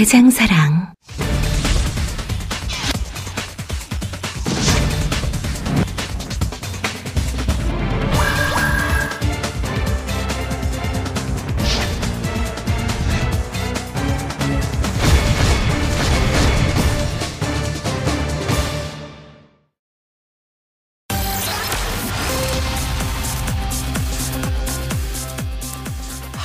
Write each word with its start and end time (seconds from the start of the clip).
대장사랑. 0.00 0.79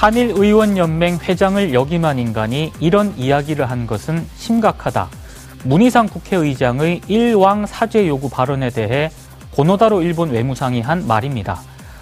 한일 0.05 0.33
의원연맹 0.35 1.17
회장을 1.23 1.73
역임한 1.73 2.19
인간이 2.19 2.71
이런 2.79 3.17
이야기를 3.17 3.71
한 3.71 3.87
것은 3.87 4.23
심각하다. 4.35 5.09
문희상 5.63 6.09
국회의장의 6.09 7.01
일왕 7.07 7.65
사죄 7.65 8.07
요구 8.07 8.29
발언에 8.29 8.69
대해 8.69 9.09
고노다로 9.49 10.03
일본 10.03 10.29
외무상이 10.29 10.81
한 10.81 11.07
말입니다. 11.07 11.59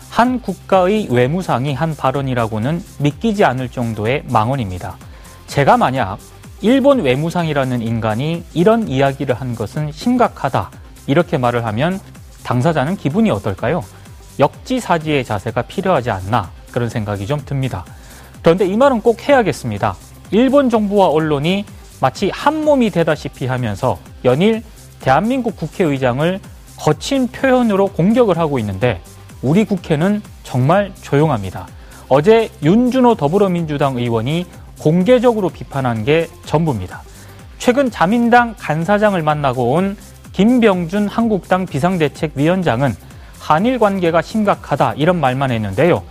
한 0.10 0.42
국가의 0.42 1.08
외무상이 1.12 1.74
한 1.74 1.96
발언이라고는 1.96 2.84
믿기지 3.00 3.46
않을 3.46 3.70
정도의 3.70 4.24
망언입니다. 4.28 4.98
제가 5.48 5.78
만약 5.78 6.18
일본 6.60 7.04
외무상이라는 7.04 7.82
인간이 7.82 8.44
이런 8.54 8.90
이야기를 8.90 9.34
한 9.34 9.56
것은 9.56 9.94
심각하다. 9.94 10.72
이렇게 11.08 11.38
말을 11.38 11.66
하면 11.68 12.02
당사자는 12.44 12.98
기분이 12.98 13.32
어떨까요? 13.32 13.82
역지사지의 14.40 15.24
자세가 15.24 15.62
필요하지 15.62 16.12
않나 16.12 16.52
그런 16.74 16.90
생각이 16.90 17.26
좀 17.26 17.40
듭니다. 17.46 17.86
그런데 18.42 18.66
이 18.68 18.76
말은 18.76 19.02
꼭 19.02 19.30
해야겠습니다. 19.30 19.96
일본 20.32 20.70
정부와 20.70 21.08
언론이 21.08 21.66
마치 22.02 22.30
한 22.34 22.66
몸이 22.66 22.90
되다시피 22.90 23.46
하면서 23.46 23.98
연일 24.26 24.62
대한민국 25.00 25.56
국회의장을 25.56 26.40
거친 26.78 27.28
표현으로 27.30 27.88
공격을 27.88 28.38
하고 28.38 28.60
있는데 28.60 29.02
우리 29.42 29.64
국회는 29.64 30.22
정말 30.44 30.92
조용합니다. 31.02 31.68
어제 32.10 32.50
윤준호 32.62 33.16
더불어민주당 33.16 33.98
의원이 33.98 34.46
공개적으로 34.80 35.50
비판한 35.50 36.04
게 36.04 36.28
전부입니다. 36.46 37.02
최근 37.58 37.90
자민당 37.90 38.56
간사장을 38.58 39.22
만나고 39.22 39.74
온 39.74 39.96
김병준 40.34 41.08
한국당 41.08 41.66
비상대책위원장은 41.66 42.94
한일 43.40 43.80
관계가 43.80 44.22
심각하다 44.22 44.96
이런 44.96 45.20
말만 45.20 45.52
했는데요. 45.52 46.04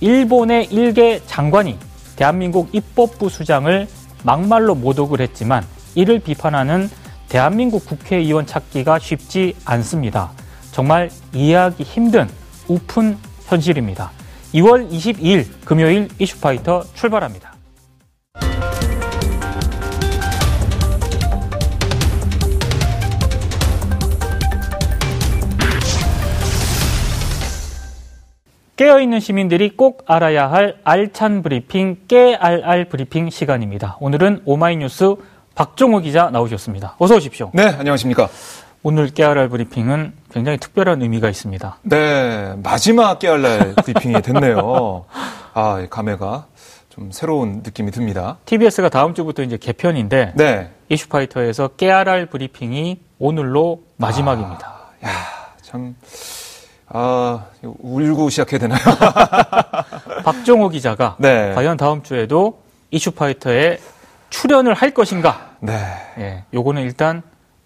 일본의 0.00 0.68
일개 0.70 1.20
장관이 1.26 1.78
대한민국 2.16 2.74
입법부 2.74 3.28
수장을 3.28 3.86
막말로 4.24 4.74
모독을 4.74 5.20
했지만 5.20 5.64
이를 5.94 6.20
비판하는 6.20 6.88
대한민국 7.28 7.86
국회의원 7.86 8.46
찾기가 8.46 8.98
쉽지 8.98 9.54
않습니다. 9.64 10.32
정말 10.72 11.10
이해하기 11.34 11.82
힘든 11.82 12.28
우픈 12.68 13.16
현실입니다. 13.46 14.10
2월 14.54 14.90
22일 14.90 15.46
금요일 15.64 16.08
이슈파이터 16.18 16.84
출발합니다. 16.94 17.49
깨어있는 28.80 29.20
시민들이 29.20 29.76
꼭 29.76 30.04
알아야 30.06 30.50
할 30.50 30.78
알찬 30.84 31.42
브리핑, 31.42 31.98
깨알알 32.08 32.86
브리핑 32.86 33.28
시간입니다. 33.28 33.98
오늘은 34.00 34.40
오마이뉴스 34.46 35.16
박정호 35.54 36.00
기자 36.00 36.30
나오셨습니다. 36.30 36.96
어서 36.98 37.16
오십시오. 37.16 37.50
네, 37.52 37.64
안녕하십니까. 37.64 38.30
오늘 38.82 39.10
깨알알 39.10 39.50
브리핑은 39.50 40.14
굉장히 40.32 40.56
특별한 40.56 41.02
의미가 41.02 41.28
있습니다. 41.28 41.80
네, 41.82 42.54
마지막 42.62 43.18
깨알알 43.18 43.74
브리핑이 43.84 44.22
됐네요. 44.22 45.04
아, 45.52 45.86
감회가 45.90 46.46
좀 46.88 47.12
새로운 47.12 47.60
느낌이 47.62 47.90
듭니다. 47.90 48.38
TBS가 48.46 48.88
다음 48.88 49.12
주부터 49.12 49.42
이제 49.42 49.58
개편인데 49.58 50.32
네. 50.36 50.70
이슈파이터에서 50.88 51.68
깨알알 51.76 52.24
브리핑이 52.30 52.98
오늘로 53.18 53.82
마지막입니다. 53.98 54.72
아, 55.02 55.06
야, 55.06 55.10
참. 55.60 55.96
아, 56.92 57.46
울고 57.62 58.30
시작해야 58.30 58.58
되나요? 58.58 58.80
박종호 60.24 60.70
기자가 60.70 61.16
네. 61.18 61.52
과연 61.54 61.76
다음 61.76 62.02
주에도 62.02 62.60
이슈파이터에 62.90 63.78
출연을 64.30 64.74
할 64.74 64.92
것인가? 64.92 65.52
네. 65.60 65.72
예, 66.18 66.44
요거는 66.52 66.82
일단 66.82 67.22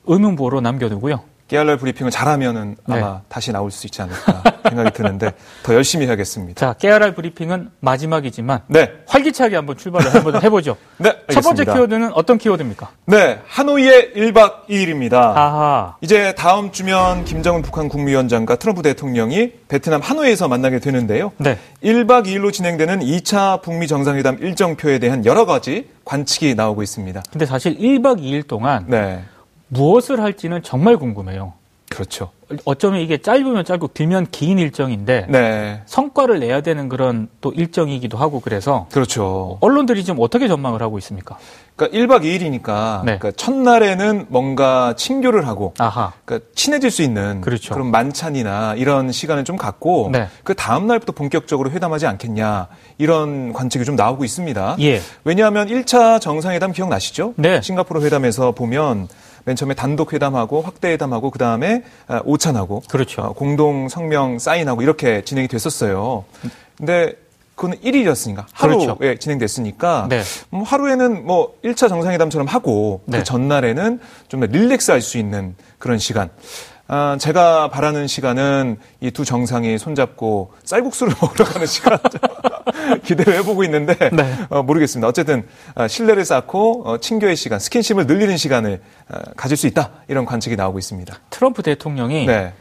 의문부호로 0.06 0.60
남겨두고요. 0.60 1.22
깨알랄 1.48 1.76
브리핑을 1.76 2.10
잘하면은 2.10 2.76
네. 2.86 2.96
아마 2.96 3.20
다시 3.28 3.52
나올 3.52 3.70
수 3.70 3.86
있지 3.86 4.00
않을까 4.00 4.42
생각이 4.68 4.92
드는데 4.92 5.32
더 5.62 5.74
열심히 5.74 6.06
해야겠습니다. 6.06 6.58
자, 6.58 6.72
깨알알 6.74 7.14
브리핑은 7.14 7.70
마지막이지만 7.80 8.62
네. 8.68 8.90
활기차게 9.06 9.56
한번 9.56 9.76
출발을 9.76 10.14
한번 10.14 10.42
해보죠. 10.42 10.76
네. 10.96 11.10
첫 11.30 11.42
번째 11.42 11.62
알겠습니다. 11.62 11.74
키워드는 11.74 12.12
어떤 12.14 12.38
키워드입니까? 12.38 12.90
네. 13.06 13.40
하노이의 13.46 14.12
1박 14.16 14.66
2일입니다. 14.68 15.14
아하. 15.14 15.96
이제 16.00 16.34
다음 16.34 16.72
주면 16.72 17.24
김정은 17.24 17.60
북한 17.62 17.88
국무위원장과 17.88 18.56
트럼프 18.56 18.82
대통령이 18.82 19.52
베트남 19.68 20.00
하노이에서 20.00 20.48
만나게 20.48 20.78
되는데요. 20.78 21.32
네. 21.36 21.58
1박 21.82 22.26
2일로 22.26 22.52
진행되는 22.52 23.00
2차 23.00 23.60
북미 23.60 23.86
정상회담 23.86 24.38
일정표에 24.40 24.98
대한 24.98 25.26
여러 25.26 25.44
가지 25.44 25.88
관측이 26.06 26.54
나오고 26.54 26.82
있습니다. 26.82 27.22
근데 27.30 27.44
사실 27.46 27.76
1박 27.78 28.20
2일 28.20 28.46
동안 28.46 28.84
네. 28.88 29.22
무엇을 29.74 30.20
할지는 30.20 30.62
정말 30.62 30.96
궁금해요. 30.96 31.52
그렇죠. 31.90 32.30
어쩌면 32.64 33.00
이게 33.00 33.18
짧으면 33.18 33.64
짧고 33.64 33.90
길면 33.94 34.28
긴 34.30 34.58
일정인데 34.58 35.26
네. 35.28 35.82
성과를 35.86 36.40
내야 36.40 36.60
되는 36.60 36.88
그런 36.88 37.28
또 37.40 37.52
일정이기도 37.52 38.18
하고 38.18 38.40
그래서 38.40 38.86
그렇죠. 38.90 39.58
언론들이 39.60 40.04
지금 40.04 40.20
어떻게 40.20 40.48
전망을 40.48 40.82
하고 40.82 40.98
있습니까? 40.98 41.38
그러니까 41.76 41.98
1박 41.98 42.22
2일이니까 42.22 43.04
네. 43.04 43.18
그러니까 43.18 43.32
첫날에는 43.32 44.26
뭔가 44.28 44.94
친교를 44.96 45.46
하고 45.46 45.72
아하. 45.78 46.12
그러니까 46.24 46.50
친해질 46.54 46.90
수 46.90 47.02
있는 47.02 47.40
그렇죠. 47.40 47.74
런 47.74 47.90
만찬이나 47.90 48.74
이런 48.76 49.12
시간을 49.12 49.44
좀 49.44 49.56
갖고 49.56 50.10
네. 50.12 50.28
그 50.42 50.54
다음 50.54 50.86
날부터 50.86 51.12
본격적으로 51.12 51.70
회담하지 51.70 52.06
않겠냐 52.06 52.68
이런 52.98 53.52
관측이 53.52 53.84
좀 53.84 53.94
나오고 53.94 54.24
있습니다. 54.24 54.76
예. 54.80 55.00
왜냐하면 55.24 55.68
1차 55.68 56.20
정상회담 56.20 56.72
기억나시죠? 56.72 57.34
네. 57.36 57.60
싱가포르 57.60 58.04
회담에서 58.04 58.52
보면 58.52 59.08
맨 59.44 59.56
처음에 59.56 59.74
단독 59.74 60.12
회담하고 60.12 60.62
확대 60.62 60.92
회담하고 60.92 61.30
그 61.30 61.38
다음에 61.38 61.82
오찬하고 62.24 62.82
그렇죠. 62.88 63.22
어, 63.22 63.32
공동 63.32 63.88
성명 63.88 64.38
사인하고 64.38 64.82
이렇게 64.82 65.22
진행이 65.22 65.48
됐었어요. 65.48 66.24
근데 66.76 67.14
그거는 67.54 67.78
1일이었으니까 67.78 68.46
하루에 68.52 68.76
그렇죠. 68.86 69.18
진행됐으니까 69.18 70.06
네. 70.10 70.22
뭐 70.50 70.62
하루에는 70.64 71.24
뭐 71.24 71.54
1차 71.64 71.88
정상회담처럼 71.88 72.48
하고 72.48 73.02
네. 73.06 73.18
그 73.18 73.24
전날에는 73.24 74.00
좀더 74.28 74.46
릴렉스 74.46 74.90
할 74.90 75.00
수 75.00 75.18
있는 75.18 75.54
그런 75.78 75.98
시간. 75.98 76.30
아, 76.86 77.16
제가 77.18 77.70
바라는 77.70 78.06
시간은 78.08 78.78
이 79.00 79.10
두 79.10 79.24
정상이 79.24 79.78
손잡고 79.78 80.52
쌀국수를 80.64 81.14
먹으러 81.20 81.44
가는 81.44 81.66
시간 81.66 81.98
기대를 83.04 83.34
해보고 83.38 83.64
있는데 83.64 83.94
네. 84.10 84.36
어, 84.50 84.62
모르겠습니다. 84.62 85.08
어쨌든 85.08 85.46
아, 85.74 85.88
신뢰를 85.88 86.24
쌓고 86.24 86.82
어, 86.84 86.98
친교의 86.98 87.36
시간, 87.36 87.58
스킨십을 87.58 88.06
늘리는 88.06 88.36
시간을 88.36 88.80
아, 89.08 89.20
가질 89.36 89.56
수 89.56 89.66
있다 89.66 89.90
이런 90.08 90.24
관측이 90.24 90.56
나오고 90.56 90.78
있습니다. 90.78 91.14
트럼프 91.30 91.62
대통령이 91.62 92.26
네. 92.26 92.52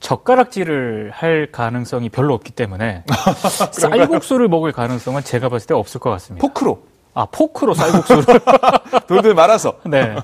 젓가락질을 0.00 1.10
할 1.12 1.48
가능성이 1.50 2.08
별로 2.08 2.34
없기 2.34 2.52
때문에 2.52 3.04
쌀국수를 3.72 4.48
먹을 4.48 4.72
가능성은 4.72 5.24
제가 5.24 5.48
봤을 5.48 5.66
때 5.66 5.74
없을 5.74 6.00
것 6.00 6.10
같습니다. 6.10 6.46
포크로 6.46 6.82
아 7.14 7.26
포크로 7.26 7.72
쌀국수를 7.74 8.24
돌돌 9.08 9.34
말아서 9.34 9.78
네. 9.86 10.14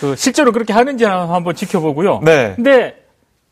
그 0.00 0.14
실제로 0.16 0.52
그렇게 0.52 0.72
하는지 0.72 1.04
한번 1.04 1.54
지켜보고요. 1.54 2.20
네. 2.22 2.52
근데 2.54 3.07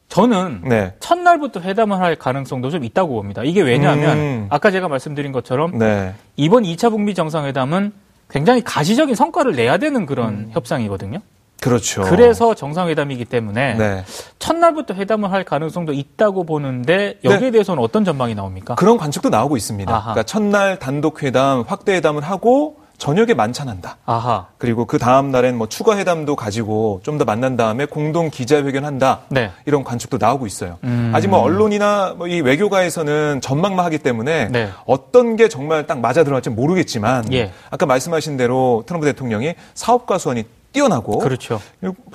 저는 0.09 0.63
네. 0.65 0.95
첫날부터 1.01 1.61
회담을 1.61 1.99
할 1.99 2.17
가능성도 2.17 2.71
좀 2.71 2.85
있다고 2.85 3.15
봅니다. 3.15 3.43
이게 3.45 3.61
왜냐하면 3.61 4.17
음. 4.17 4.47
아까 4.51 4.71
제가 4.71 4.89
말씀드린 4.89 5.33
것처럼 5.33 5.79
네. 5.79 6.15
이번 6.37 6.63
2차 6.63 6.91
북미 6.91 7.15
정상회담은 7.15 7.93
굉장히 8.31 8.63
가시적인 8.63 9.15
성과를 9.15 9.53
내야 9.57 9.79
되는 9.79 10.07
그런 10.07 10.29
음. 10.29 10.51
협상이거든요. 10.53 11.19
그렇죠. 11.61 12.03
그래서 12.03 12.55
정상회담이기 12.55 13.25
때문에 13.25 13.75
네. 13.75 14.05
첫날부터 14.39 14.95
회담을 14.95 15.33
할 15.33 15.43
가능성도 15.43 15.93
있다고 15.93 16.45
보는데 16.45 17.19
여기에 17.25 17.41
네. 17.41 17.51
대해서는 17.51 17.83
어떤 17.83 18.05
전망이 18.05 18.35
나옵니까? 18.35 18.75
그런 18.75 18.99
관측도 18.99 19.31
나오고 19.31 19.57
있습니다. 19.57 19.91
아하. 19.91 20.13
그러니까 20.13 20.23
첫날 20.25 20.79
단독 20.79 21.23
회담, 21.23 21.65
확대 21.67 21.95
회담을 21.95 22.23
하고 22.23 22.77
저녁에 22.99 23.35
만찬한다. 23.35 23.97
아하. 24.07 24.47
그리고 24.59 24.85
그 24.87 24.99
다음 24.99 25.31
날엔 25.31 25.57
뭐 25.59 25.69
추가 25.69 25.97
회담도 25.97 26.35
가지고 26.37 27.01
좀 27.03 27.17
더 27.19 27.25
만난 27.25 27.57
다음에 27.57 27.87
공동 27.87 28.31
기자회견한다. 28.31 29.21
네. 29.31 29.51
이런 29.65 29.85
관측도 29.85 30.19
나오고 30.21 30.47
있어요. 30.47 30.79
음. 30.85 31.13
아직 31.15 31.29
뭐 31.29 31.41
언론이나 31.41 32.15
뭐 32.17 32.27
이 32.29 32.41
외교가에서는 32.41 33.41
전망만 33.41 33.85
하기 33.87 33.99
때문에 33.99 34.49
네. 34.49 34.69
어떤 34.87 35.37
게 35.37 35.49
정말 35.49 35.87
딱 35.87 36.01
맞아 36.01 36.25
들어갈지 36.25 36.51
모르겠지만 36.51 37.33
예. 37.33 37.53
아까 37.71 37.87
말씀하신 37.87 38.37
대로 38.37 38.83
트럼프 38.87 39.07
대통령이 39.07 39.55
사업가 39.75 40.19
수완이 40.19 40.45
뛰어나고 40.73 41.19
그렇죠. 41.19 41.61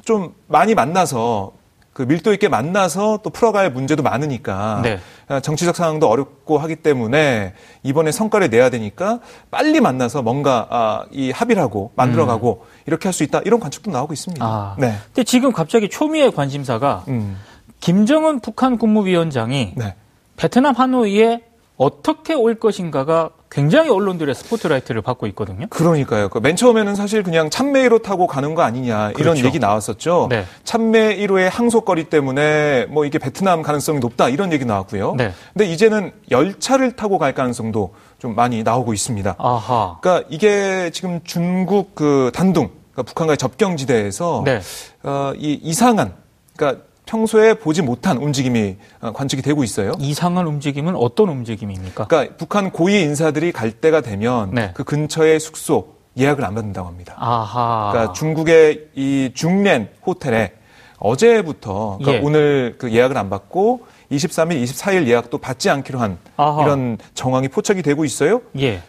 좀 0.05 0.33
많이 0.47 0.75
만나서 0.75 1.53
그 1.93 2.03
밀도 2.03 2.31
있게 2.33 2.47
만나서 2.47 3.19
또 3.21 3.29
풀어갈 3.29 3.69
문제도 3.71 4.01
많으니까 4.01 4.79
네. 4.81 4.99
아, 5.27 5.39
정치적 5.41 5.75
상황도 5.75 6.07
어렵고 6.09 6.57
하기 6.57 6.77
때문에 6.77 7.53
이번에 7.83 8.11
성과를 8.11 8.49
내야 8.49 8.69
되니까 8.69 9.19
빨리 9.49 9.81
만나서 9.81 10.21
뭔가 10.21 10.67
아, 10.69 11.05
이 11.11 11.31
합의를 11.31 11.61
하고 11.61 11.91
만들어가고 11.95 12.65
음. 12.65 12.81
이렇게 12.87 13.07
할 13.07 13.13
수 13.13 13.23
있다 13.23 13.41
이런 13.43 13.59
관측도 13.59 13.91
나오고 13.91 14.13
있습니다. 14.13 14.45
아. 14.45 14.75
네. 14.79 14.93
근데 15.07 15.23
지금 15.25 15.51
갑자기 15.51 15.89
초미의 15.89 16.31
관심사가 16.31 17.03
음. 17.09 17.37
김정은 17.81 18.39
북한 18.39 18.77
국무위원장이 18.77 19.73
네. 19.75 19.95
베트남 20.37 20.73
하노이에 20.75 21.41
어떻게 21.81 22.35
올 22.35 22.59
것인가가 22.59 23.31
굉장히 23.49 23.89
언론들의 23.89 24.35
스포트라이트를 24.35 25.01
받고 25.01 25.25
있거든요. 25.27 25.65
그러니까요. 25.71 26.29
그맨 26.29 26.55
처음에는 26.55 26.93
사실 26.93 27.23
그냥 27.23 27.49
참매 27.49 27.89
1호 27.89 28.03
타고 28.03 28.27
가는 28.27 28.53
거 28.53 28.61
아니냐 28.61 29.09
이런 29.17 29.33
그렇죠. 29.33 29.47
얘기 29.47 29.57
나왔었죠. 29.57 30.27
네. 30.29 30.45
참매 30.63 31.17
1호의 31.17 31.49
항속거리 31.49 32.03
때문에 32.03 32.85
뭐 32.85 33.03
이게 33.03 33.17
베트남 33.17 33.63
가능성이 33.63 33.97
높다 33.97 34.29
이런 34.29 34.53
얘기 34.53 34.63
나왔고요. 34.63 35.15
네. 35.15 35.33
근데 35.53 35.65
이제는 35.65 36.11
열차를 36.29 36.95
타고 36.95 37.17
갈 37.17 37.33
가능성도 37.33 37.95
좀 38.19 38.35
많이 38.35 38.61
나오고 38.61 38.93
있습니다. 38.93 39.35
아하. 39.39 39.97
그러니까 40.01 40.27
이게 40.29 40.91
지금 40.93 41.19
중국 41.23 41.95
그 41.95 42.29
단둥 42.31 42.69
그러니까 42.91 43.03
북한과의 43.03 43.37
접경지대에서 43.37 44.43
네. 44.45 44.61
어, 45.01 45.33
이 45.35 45.59
이상한 45.63 46.13
그러니까 46.55 46.83
평소에 47.11 47.55
보지 47.55 47.81
못한 47.81 48.17
움직임이 48.17 48.77
어, 49.01 49.11
관측이 49.11 49.41
되고 49.41 49.65
있어요. 49.65 49.91
이상한 49.99 50.47
움직임은 50.47 50.95
어떤 50.95 51.27
움직임입니까? 51.27 52.07
그러니까 52.07 52.35
북한 52.37 52.71
고위 52.71 53.01
인사들이 53.01 53.51
갈 53.51 53.71
때가 53.71 53.99
되면 53.99 54.51
네. 54.53 54.71
그 54.73 54.85
근처의 54.85 55.41
숙소 55.41 55.95
예약을 56.17 56.45
안 56.45 56.55
받는다고 56.55 56.87
합니다. 56.87 57.15
아하. 57.17 57.91
그러니까 57.91 58.13
중국의 58.13 58.87
이 58.95 59.31
중렌 59.33 59.89
호텔에 60.05 60.53
어제부터 60.99 61.97
그러니까 61.99 62.21
예. 62.21 62.25
오늘 62.25 62.75
그 62.77 62.93
예약을 62.93 63.17
안 63.17 63.29
받고 63.29 63.85
23일, 64.11 64.63
24일 64.63 65.07
예약도 65.07 65.37
받지 65.39 65.69
않기로 65.69 65.99
한 65.99 66.17
아하. 66.37 66.63
이런 66.63 66.97
정황이 67.13 67.49
포착이 67.49 67.81
되고 67.81 68.05
있어요. 68.05 68.41
예. 68.57 68.81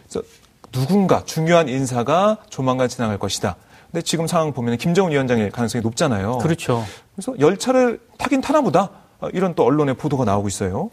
누군가 0.71 1.23
중요한 1.25 1.67
인사가 1.67 2.37
조만간 2.49 2.87
지나갈 2.87 3.17
것이다. 3.17 3.57
근데 3.93 4.03
지금 4.03 4.25
상황 4.25 4.51
보면 4.53 4.77
김정은 4.77 5.11
위원장일 5.11 5.51
가능성이 5.51 5.83
높잖아요. 5.83 6.39
그렇죠. 6.39 6.83
그래서 7.15 7.39
열차를 7.39 7.99
타긴 8.17 8.41
타나 8.41 8.61
보다. 8.61 8.89
어, 9.19 9.29
이런 9.33 9.53
또 9.53 9.63
언론의 9.63 9.93
보도가 9.97 10.25
나오고 10.25 10.47
있어요. 10.47 10.89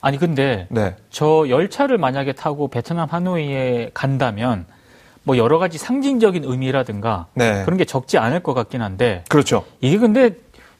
아니 0.00 0.16
근데 0.16 0.66
네. 0.70 0.96
저 1.10 1.44
열차를 1.46 1.98
만약에 1.98 2.32
타고 2.32 2.68
베트남 2.68 3.06
하노이에 3.10 3.90
간다면 3.92 4.64
뭐 5.24 5.36
여러 5.36 5.58
가지 5.58 5.76
상징적인 5.76 6.44
의미라든가 6.44 7.26
네. 7.34 7.64
그런 7.66 7.76
게 7.76 7.84
적지 7.84 8.16
않을 8.16 8.42
것 8.42 8.54
같긴 8.54 8.80
한데 8.80 9.24
그렇죠. 9.28 9.64
이게 9.82 9.98
근데 9.98 10.30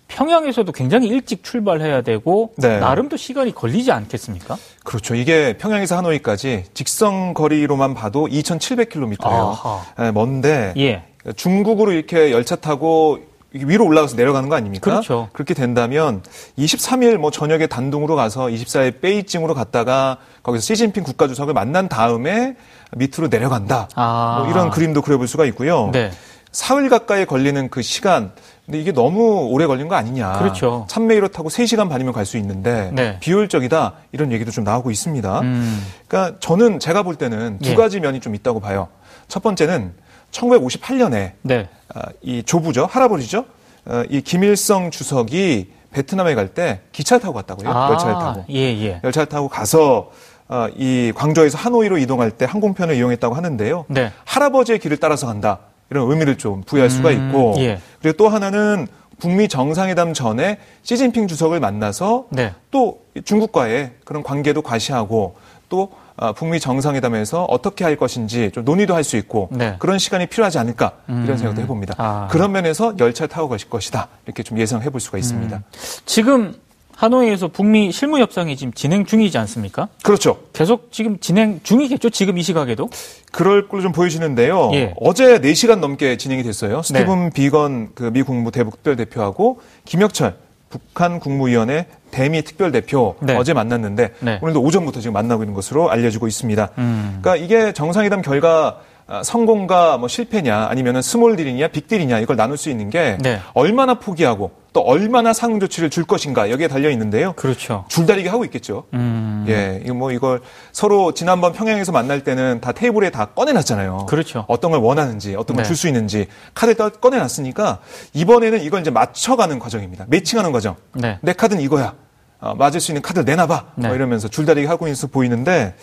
평양에서도 0.07 0.73
굉장히 0.73 1.09
일찍 1.09 1.45
출발해야 1.45 2.01
되고 2.01 2.55
네. 2.57 2.79
나름 2.79 3.11
또 3.11 3.19
시간이 3.19 3.55
걸리지 3.55 3.93
않겠습니까? 3.93 4.57
그렇죠. 4.85 5.15
이게 5.15 5.59
평양에서 5.59 5.99
하노이까지 5.99 6.65
직선 6.73 7.35
거리로만 7.35 7.93
봐도 7.93 8.27
2,700km예요. 8.27 9.27
아하. 9.27 10.13
먼데 10.13 10.73
예. 10.79 11.05
중국으로 11.37 11.93
이렇게 11.93 12.33
열차 12.33 12.57
타고 12.57 13.19
위로 13.53 13.87
올라가서 13.87 14.17
내려가는 14.17 14.49
거 14.49 14.57
아닙니까? 14.57 14.91
그렇죠. 14.91 15.29
그렇게 15.33 15.55
된다면 15.55 16.23
23일 16.59 17.17
뭐 17.17 17.31
저녁에 17.31 17.67
단둥으로 17.67 18.15
가서 18.15 18.47
24일 18.47 19.01
베이징으로 19.01 19.55
갔다가 19.55 20.19
거기서 20.43 20.63
시진핑 20.63 21.03
국가주석을 21.03 21.55
만난 21.55 21.89
다음에 21.89 22.57
밑으로 22.93 23.29
내려간다. 23.29 23.89
아. 23.95 24.41
뭐 24.43 24.51
이런 24.51 24.71
그림도 24.71 25.01
그려볼 25.03 25.27
수가 25.29 25.47
있고요. 25.47 25.91
네. 25.93 26.11
사흘 26.53 26.89
가까이 26.89 27.25
걸리는 27.27 27.69
그 27.69 27.83
시간, 27.83 28.33
근데 28.65 28.81
이게 28.81 28.93
너무 28.93 29.47
오래 29.51 29.67
걸린 29.67 29.89
거 29.89 29.95
아니냐. 29.97 30.39
그렇죠. 30.39 30.87
참메이로 30.89 31.29
타고 31.29 31.49
3시간 31.49 31.89
반이면 31.89 32.13
갈 32.13 32.27
수 32.27 32.37
있는데 32.39 32.91
네. 32.93 33.19
비효율적이다 33.21 33.95
이런 34.13 34.31
얘기도 34.33 34.51
좀 34.51 34.65
나오고 34.65 34.91
있습니다. 34.91 35.41
음. 35.41 35.87
그러니까 36.07 36.39
저는 36.41 36.81
제가 36.81 37.03
볼 37.03 37.15
때는 37.17 37.59
두 37.61 37.71
예. 37.71 37.75
가지 37.75 38.01
면이 38.01 38.21
좀 38.21 38.35
있다고 38.35 38.61
봐요. 38.61 38.89
첫 39.27 39.43
번째는 39.43 39.93
1958년에 40.33 41.33
네. 41.43 41.69
아, 41.95 42.03
이 42.23 42.43
조부죠 42.43 42.87
할아버지죠 42.87 43.45
어, 43.87 44.03
이 44.11 44.21
김일성 44.21 44.91
주석이 44.91 45.73
베트남에 45.93 46.35
갈 46.35 46.49
때 46.49 46.81
기차 46.93 47.19
타고 47.19 47.35
갔다고요 47.35 47.71
아, 47.71 47.91
열차를 47.91 48.15
타고 48.15 48.45
예, 48.51 48.59
예. 48.59 49.01
열차를 49.03 49.27
타고 49.27 49.49
가서 49.49 50.11
어, 50.49 50.67
이 50.77 51.13
광저우에서 51.15 51.59
하노이로 51.59 51.99
이동할 51.99 52.31
때 52.31 52.45
항공편을 52.47 52.95
이용했다고 52.97 53.35
하는데요 53.35 53.87
네. 53.89 54.13
할아버지의 54.25 54.79
길을 54.79 54.99
따라서 54.99 55.27
간다 55.27 55.61
이런 55.91 56.11
의미를 56.11 56.37
좀 56.37 56.63
부여할 56.63 56.91
수가 56.91 57.11
음, 57.11 57.29
있고 57.29 57.55
예. 57.59 57.81
그리고 58.03 58.17
또 58.17 58.29
하나는 58.29 58.87
북미 59.19 59.49
정상회담 59.49 60.15
전에 60.15 60.59
시진핑 60.83 61.27
주석을 61.27 61.59
만나서 61.59 62.27
네. 62.31 62.53
또 62.71 63.01
중국과의 63.25 63.93
그런 64.05 64.23
관계도 64.23 64.63
과시하고 64.63 65.37
또 65.69 65.91
아, 65.93 66.08
북미 66.37 66.61
정상회담에서 66.61 67.45
어떻게 67.45 67.85
할 67.85 67.97
것인지 67.97 68.51
좀 68.53 68.65
논의도 68.65 68.95
할 68.95 69.05
수 69.09 69.17
있고 69.17 69.49
네. 69.53 69.77
그런 69.79 69.99
시간이 69.99 70.27
필요하지 70.27 70.59
않을까 70.59 70.93
이런 71.09 71.31
음. 71.31 71.37
생각도 71.39 71.63
해봅니다. 71.63 71.95
아. 71.97 72.29
그런 72.31 72.53
면에서 72.53 72.95
열차를 72.99 73.29
타고 73.29 73.49
가실 73.49 73.71
것이다 73.71 74.09
이렇게 74.27 74.43
좀 74.43 74.59
예상해 74.59 74.91
볼 74.91 75.01
수가 75.01 75.17
있습니다. 75.17 75.57
음. 75.57 75.63
지금 76.05 76.55
하노이에서 76.97 77.47
북미 77.49 77.93
실무 77.93 78.19
협상이 78.19 78.57
지금 78.57 78.73
진행 78.73 79.07
중이지 79.07 79.39
않습니까? 79.39 79.87
그렇죠. 80.03 80.41
계속 80.53 80.91
지금 80.91 81.19
진행 81.21 81.61
중이겠죠? 81.63 82.11
지금 82.11 82.37
이 82.39 82.43
시각에도? 82.43 82.91
그럴 83.31 83.69
걸로 83.69 83.83
좀 83.85 83.93
보여지는데요. 83.93 84.71
예. 84.75 84.95
어제 85.01 85.39
4시간 85.41 85.79
넘게 85.79 86.17
진행이 86.17 86.43
됐어요. 86.43 86.83
스티븐 86.83 87.31
비건 87.31 87.95
그 87.95 88.11
미 88.11 88.23
국무 88.23 88.51
대북 88.51 88.75
특별 88.75 88.97
대표하고 88.97 89.61
김혁철 89.85 90.35
북한 90.71 91.21
국무위원회 91.21 91.87
대미 92.11 92.43
특별 92.43 92.73
대표 92.73 93.17
네. 93.21 93.37
어제 93.37 93.55
만났는데 93.55 94.15
네. 94.21 94.39
오늘도 94.43 94.61
오전부터 94.63 95.01
지금 95.01 95.15
만나고 95.15 95.43
있는 95.43 95.55
것으로 95.55 95.91
알려지고 95.91 96.27
있습니다. 96.27 96.71
음. 96.79 97.19
그러니까 97.21 97.37
이게 97.37 97.73
정상회담 97.73 98.23
결과 98.23 98.67
아, 98.69 98.88
성공과 99.23 99.97
뭐 99.99 100.09
실패냐 100.09 100.67
아니면은 100.69 101.03
스몰 101.03 101.37
딜이냐 101.37 101.69
빅 101.69 101.89
딜이냐 101.89 102.19
이걸 102.21 102.37
나눌 102.37 102.57
수 102.57 102.69
있는 102.71 102.91
게 102.91 103.17
네. 103.21 103.41
얼마나 103.55 103.95
포기하고 103.95 104.51
또 104.73 104.81
얼마나 104.81 105.33
상응 105.33 105.61
조치를 105.61 105.89
줄 105.89 106.05
것인가 106.05 106.51
여기에 106.51 106.69
달려 106.69 106.91
있는데요. 106.91 107.33
그렇죠. 107.33 107.85
줄다리기 107.89 108.29
하고 108.29 108.45
있겠죠. 108.45 108.85
음. 108.93 109.47
예, 109.49 109.81
이거 109.85 109.95
뭐 109.95 110.13
이걸 110.13 110.41
서로 110.73 111.13
지난번 111.15 111.53
평양에서 111.53 111.91
만날 111.91 112.23
때는 112.23 112.61
다 112.61 112.73
테이블에 112.73 113.11
다 113.11 113.27
꺼내놨잖아요. 113.27 114.07
그렇죠. 114.09 114.45
어떤 114.47 114.71
걸 114.71 114.81
원하는지, 114.81 115.35
어떤 115.37 115.57
걸 115.57 115.63
네. 115.63 115.67
줄수 115.67 115.87
있는지 115.87 116.27
카드를 116.55 116.77
다 116.77 116.91
꺼내놨으니까 116.91 117.79
이번에는 118.13 118.63
이걸 118.63 118.81
이제 118.83 118.91
맞춰가는 118.91 119.59
과정입니다. 119.59 120.05
매칭하는 120.09 120.53
과정. 120.53 120.77
네. 120.93 121.19
내 121.23 121.33
카드는 121.33 121.63
이거야. 121.63 121.95
어, 122.41 122.55
맞을 122.55 122.81
수 122.81 122.93
있는 122.93 123.03
카드를 123.03 123.25
내놔봐. 123.25 123.65
네. 123.77 123.89
뭐 123.89 123.97
이러면서 123.97 124.29
줄다리기 124.29 124.67
하고 124.67 124.87
있어 124.87 125.09
보이는데 125.09 125.75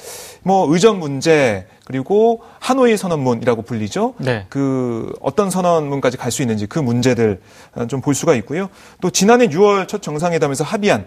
뭐 0.44 0.72
의전 0.72 1.00
문제 1.00 1.68
그리고 1.84 2.44
하노이 2.60 2.96
선언문이라고 2.98 3.64
불리죠. 3.64 4.16
네. 4.20 4.46
그 4.50 5.14
어떤 5.22 5.50
선언문까지 5.50 6.18
갈 6.18 6.32
수 6.32 6.42
있는지 6.42 6.66
그 6.66 6.80
문제들 6.80 7.42
어, 7.76 7.88
좀볼 7.88 8.16
수가 8.16 8.36
있고요. 8.36 8.70
또 9.02 9.10
지난해 9.10 9.48
6월 9.48 9.88
첫 9.88 10.02
정상회담에서 10.02 10.64
합의한 10.64 11.06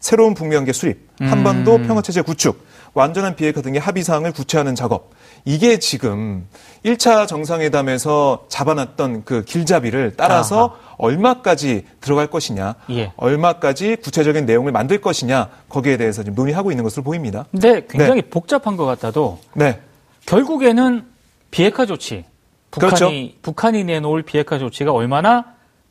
새로운 0.00 0.34
북미 0.34 0.56
관계 0.56 0.72
수립, 0.72 1.08
한반도 1.20 1.76
음. 1.76 1.86
평화 1.86 2.02
체제 2.02 2.22
구축, 2.22 2.60
완전한 2.92 3.36
비핵화 3.36 3.62
등의 3.62 3.80
합의 3.80 4.02
사항을 4.02 4.32
구체화하는 4.32 4.74
작업. 4.74 5.10
이게 5.44 5.78
지금 5.78 6.46
1차 6.84 7.26
정상회담에서 7.26 8.44
잡아놨던 8.48 9.24
그 9.24 9.44
길잡이를 9.44 10.14
따라서 10.16 10.78
얼마까지 10.98 11.86
들어갈 12.00 12.28
것이냐, 12.28 12.76
예. 12.90 13.12
얼마까지 13.16 13.96
구체적인 13.96 14.46
내용을 14.46 14.72
만들 14.72 15.00
것이냐, 15.00 15.48
거기에 15.68 15.96
대해서 15.96 16.22
지금 16.22 16.36
논의하고 16.36 16.70
있는 16.70 16.84
것으로 16.84 17.02
보입니다. 17.02 17.46
근데 17.50 17.86
굉장히 17.88 18.22
복잡한 18.22 18.76
것 18.76 18.84
같아도 18.86 19.38
네. 19.54 19.80
결국에는 20.26 21.04
비핵화 21.50 21.86
조치, 21.86 22.24
북한이 22.70 22.94
그렇죠. 22.94 23.10
북한이 23.42 23.84
내놓을 23.84 24.22
비핵화 24.22 24.58
조치가 24.58 24.92
얼마나 24.92 25.44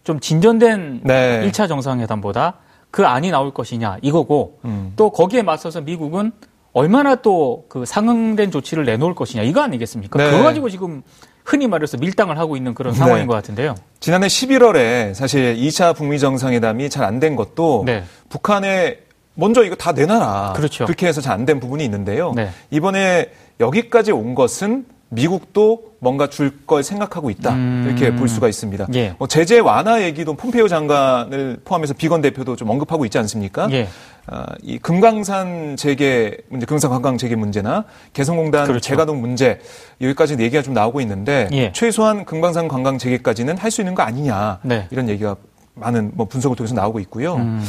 좀 0.03 0.19
진전된 0.19 1.01
네. 1.03 1.49
1차 1.49 1.67
정상회담보다 1.67 2.55
그 2.89 3.05
안이 3.05 3.31
나올 3.31 3.53
것이냐 3.53 3.97
이거고 4.01 4.59
음. 4.65 4.93
또 4.95 5.11
거기에 5.11 5.43
맞서서 5.43 5.81
미국은 5.81 6.31
얼마나 6.73 7.15
또 7.15 7.65
그 7.69 7.85
상응된 7.85 8.51
조치를 8.51 8.85
내놓을 8.85 9.15
것이냐 9.15 9.43
이거 9.43 9.61
아니겠습니까? 9.61 10.17
네. 10.17 10.29
그거 10.31 10.43
가지고 10.43 10.69
지금 10.69 11.01
흔히 11.43 11.67
말해서 11.67 11.97
밀당을 11.97 12.37
하고 12.37 12.55
있는 12.55 12.73
그런 12.73 12.93
상황인 12.93 13.23
네. 13.23 13.27
것 13.27 13.33
같은데요. 13.33 13.75
지난해 13.99 14.27
11월에 14.27 15.13
사실 15.13 15.55
2차 15.57 15.95
북미 15.95 16.19
정상회담이 16.19 16.89
잘 16.89 17.03
안 17.05 17.19
된 17.19 17.35
것도 17.35 17.83
네. 17.85 18.03
북한에 18.29 18.99
먼저 19.33 19.63
이거 19.63 19.75
다 19.75 19.91
내놔라. 19.91 20.53
그렇죠. 20.55 20.85
그렇게 20.85 21.07
해서 21.07 21.19
잘 21.21 21.33
안 21.33 21.45
된 21.45 21.59
부분이 21.59 21.83
있는데요. 21.85 22.33
네. 22.35 22.49
이번에 22.69 23.31
여기까지 23.59 24.11
온 24.11 24.35
것은 24.35 24.85
미국도 25.09 25.91
뭔가 25.99 26.27
줄 26.27 26.51
걸 26.65 26.83
생각하고 26.83 27.29
있다. 27.29 27.53
음. 27.53 27.83
이렇게 27.85 28.15
볼 28.15 28.29
수가 28.29 28.47
있습니다. 28.47 28.87
예. 28.93 29.13
뭐 29.17 29.27
제재 29.27 29.59
완화 29.59 30.01
얘기도 30.01 30.35
폼페이오 30.35 30.67
장관을 30.69 31.59
포함해서 31.65 31.93
비건 31.95 32.21
대표도 32.21 32.55
좀 32.55 32.69
언급하고 32.69 33.03
있지 33.05 33.17
않습니까? 33.17 33.67
예. 33.71 33.89
아, 34.27 34.45
이 34.61 34.77
금강산 34.77 35.75
재개 35.77 36.37
문제, 36.49 36.65
금강 36.65 36.91
관광 36.91 37.17
재개 37.17 37.35
문제나 37.35 37.85
개성공단 38.13 38.65
그렇죠. 38.67 38.79
재가동 38.79 39.19
문제 39.19 39.59
여기까지 39.99 40.37
얘기가 40.39 40.61
좀 40.61 40.73
나오고 40.73 41.01
있는데 41.01 41.49
예. 41.51 41.71
최소한 41.73 42.23
금강산 42.25 42.67
관광 42.67 42.97
재개까지는 42.97 43.57
할 43.57 43.71
수 43.71 43.81
있는 43.81 43.95
거 43.95 44.03
아니냐 44.03 44.59
네. 44.63 44.87
이런 44.91 45.07
얘기가 45.09 45.35
많은 45.75 46.11
뭐 46.13 46.27
분석을 46.27 46.55
통해서 46.57 46.75
나오고 46.75 46.99
있고요. 47.01 47.35
음. 47.35 47.63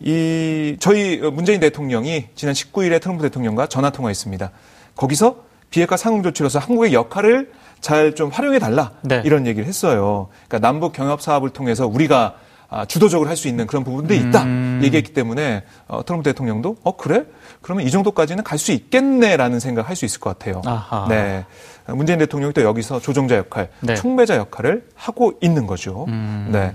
이 0.00 0.76
저희 0.80 1.18
문재인 1.18 1.60
대통령이 1.60 2.26
지난 2.34 2.54
19일에 2.54 3.00
트럼프 3.00 3.22
대통령과 3.22 3.66
전화 3.66 3.90
통화했습니다. 3.90 4.50
거기서 4.96 5.36
비핵화 5.70 5.96
상응 5.96 6.22
조치로서 6.22 6.58
한국의 6.58 6.92
역할을 6.94 7.50
잘 7.80 8.14
좀 8.14 8.30
활용해 8.30 8.60
달라 8.60 8.92
네. 9.02 9.22
이런 9.24 9.46
얘기를 9.46 9.66
했어요. 9.66 10.28
그러니까 10.46 10.66
남북 10.68 10.92
경협 10.92 11.20
사업을 11.20 11.50
통해서 11.50 11.86
우리가 11.86 12.16
아, 12.26 12.41
주도적으로 12.88 13.28
할 13.28 13.36
수 13.36 13.48
있는 13.48 13.66
그런 13.66 13.84
부분들이 13.84 14.18
있다 14.18 14.42
음. 14.44 14.80
얘기했기 14.82 15.12
때문에 15.12 15.62
어, 15.88 16.04
트럼프 16.04 16.24
대통령도 16.24 16.76
어 16.82 16.96
그래? 16.96 17.24
그러면 17.60 17.86
이 17.86 17.90
정도까지는 17.90 18.44
갈 18.44 18.58
수 18.58 18.72
있겠네라는 18.72 19.60
생각 19.60 19.88
할 19.88 19.96
수 19.96 20.04
있을 20.04 20.20
것 20.20 20.36
같아요. 20.38 20.62
아하. 20.64 21.06
네. 21.08 21.44
문재인 21.88 22.18
대통령이 22.18 22.52
또 22.52 22.62
여기서 22.62 23.00
조정자 23.00 23.36
역할, 23.36 23.68
네. 23.80 23.94
촉매자 23.94 24.36
역할을 24.36 24.84
하고 24.94 25.32
있는 25.40 25.66
거죠. 25.66 26.04
음. 26.08 26.48
네. 26.52 26.74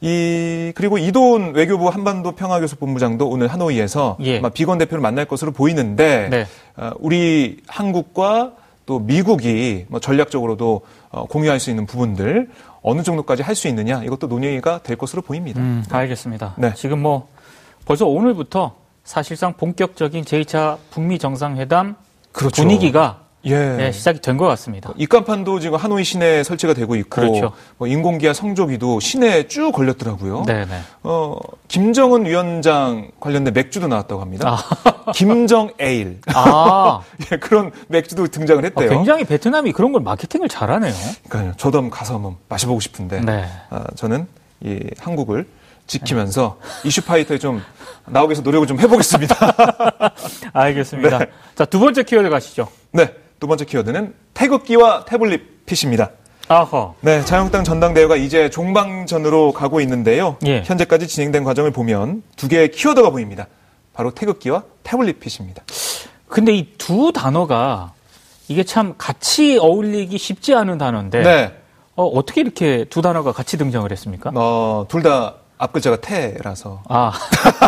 이 0.00 0.72
그리고 0.74 0.98
이도훈 0.98 1.54
외교부 1.54 1.88
한반도 1.88 2.32
평화교섭 2.32 2.78
본부장도 2.78 3.26
오늘 3.28 3.48
하노이에서 3.48 4.18
예. 4.20 4.42
비건 4.52 4.78
대표를 4.78 5.00
만날 5.00 5.24
것으로 5.24 5.50
보이는데 5.52 6.28
네. 6.30 6.46
어, 6.76 6.90
우리 6.98 7.58
한국과 7.66 8.52
또 8.86 8.98
미국이 8.98 9.86
뭐 9.88 10.00
전략적으로도 10.00 10.82
어, 11.10 11.24
공유할 11.26 11.58
수 11.60 11.70
있는 11.70 11.86
부분들 11.86 12.50
어느 12.82 13.02
정도까지 13.02 13.42
할 13.42 13.54
수 13.54 13.68
있느냐 13.68 14.02
이것도 14.04 14.26
논의가 14.26 14.82
될 14.82 14.96
것으로 14.96 15.22
보입니다. 15.22 15.60
음, 15.60 15.84
알겠습니다. 15.88 16.54
네. 16.58 16.74
지금 16.74 17.00
뭐 17.00 17.28
벌써 17.86 18.06
오늘부터 18.06 18.74
사실상 19.04 19.52
본격적인 19.54 20.24
제2차 20.24 20.78
북미 20.90 21.18
정상회담 21.18 21.96
그렇죠. 22.32 22.62
분위기가 22.62 23.23
예. 23.46 23.56
네, 23.76 23.92
시작이 23.92 24.20
된 24.20 24.36
것 24.36 24.46
같습니다. 24.46 24.90
입간판도 24.96 25.60
지금 25.60 25.76
하노이 25.78 26.02
시내에 26.04 26.42
설치가 26.42 26.74
되고 26.74 26.96
있고 26.96 27.08
그렇죠. 27.08 27.52
뭐 27.78 27.86
인공기아 27.86 28.32
성조기도 28.32 29.00
시내에 29.00 29.46
쭉 29.48 29.70
걸렸더라고요. 29.72 30.44
네, 30.46 30.64
네. 30.64 30.80
어, 31.02 31.36
김정은 31.68 32.26
위원장 32.26 33.10
관련된 33.20 33.52
맥주도 33.54 33.86
나왔다고 33.86 34.20
합니다. 34.20 34.56
김정 35.14 35.70
에일. 35.78 36.20
아, 36.34 37.00
예, 37.32 37.36
그런 37.36 37.70
맥주도 37.88 38.26
등장을 38.26 38.62
아, 38.64 38.66
했대요. 38.66 38.88
굉장히 38.90 39.24
베트남이 39.24 39.72
그런 39.72 39.92
걸 39.92 40.02
마케팅을 40.02 40.48
잘하네요. 40.48 40.94
그러니까요. 41.28 41.54
저도 41.56 41.78
한번 41.78 41.90
가서 41.90 42.14
한번 42.14 42.36
마셔보고 42.48 42.80
싶은데 42.80 43.20
네. 43.20 43.44
아, 43.70 43.84
저는 43.94 44.26
이 44.62 44.80
한국을 44.98 45.46
지키면서 45.86 46.58
이슈파이터에 46.84 47.38
좀 47.38 47.62
나오기 48.06 48.30
위해서 48.30 48.40
노력을 48.42 48.66
좀 48.66 48.80
해보겠습니다. 48.80 49.36
알겠습니다. 50.54 51.18
네. 51.18 51.26
자, 51.54 51.64
두 51.66 51.78
번째 51.78 52.02
키워드 52.02 52.30
가시죠. 52.30 52.68
네, 52.92 53.12
두 53.44 53.48
번째 53.48 53.66
키워드는 53.66 54.14
태극기와 54.32 55.04
태블릿 55.04 55.66
핏입니다. 55.66 56.12
아허. 56.48 56.94
네, 57.02 57.22
자유한국당 57.26 57.62
전당대회가 57.62 58.16
이제 58.16 58.48
종방전으로 58.48 59.52
가고 59.52 59.82
있는데요. 59.82 60.38
예. 60.46 60.62
현재까지 60.64 61.06
진행된 61.06 61.44
과정을 61.44 61.70
보면 61.70 62.22
두 62.36 62.48
개의 62.48 62.70
키워드가 62.70 63.10
보입니다. 63.10 63.46
바로 63.92 64.12
태극기와 64.12 64.62
태블릿 64.82 65.20
핏입니다. 65.20 65.62
근데 66.26 66.54
이 66.54 66.74
두 66.78 67.12
단어가 67.12 67.92
이게 68.48 68.64
참 68.64 68.94
같이 68.96 69.58
어울리기 69.58 70.16
쉽지 70.16 70.54
않은 70.54 70.78
단어인데 70.78 71.22
네, 71.22 71.54
어, 71.96 72.06
어떻게 72.06 72.40
이렇게 72.40 72.86
두 72.88 73.02
단어가 73.02 73.32
같이 73.32 73.58
등장을 73.58 73.90
했습니까? 73.92 74.32
어, 74.34 74.86
둘 74.88 75.02
다 75.02 75.34
앞글자가 75.58 75.96
태라서 76.00 76.82
아, 76.88 77.12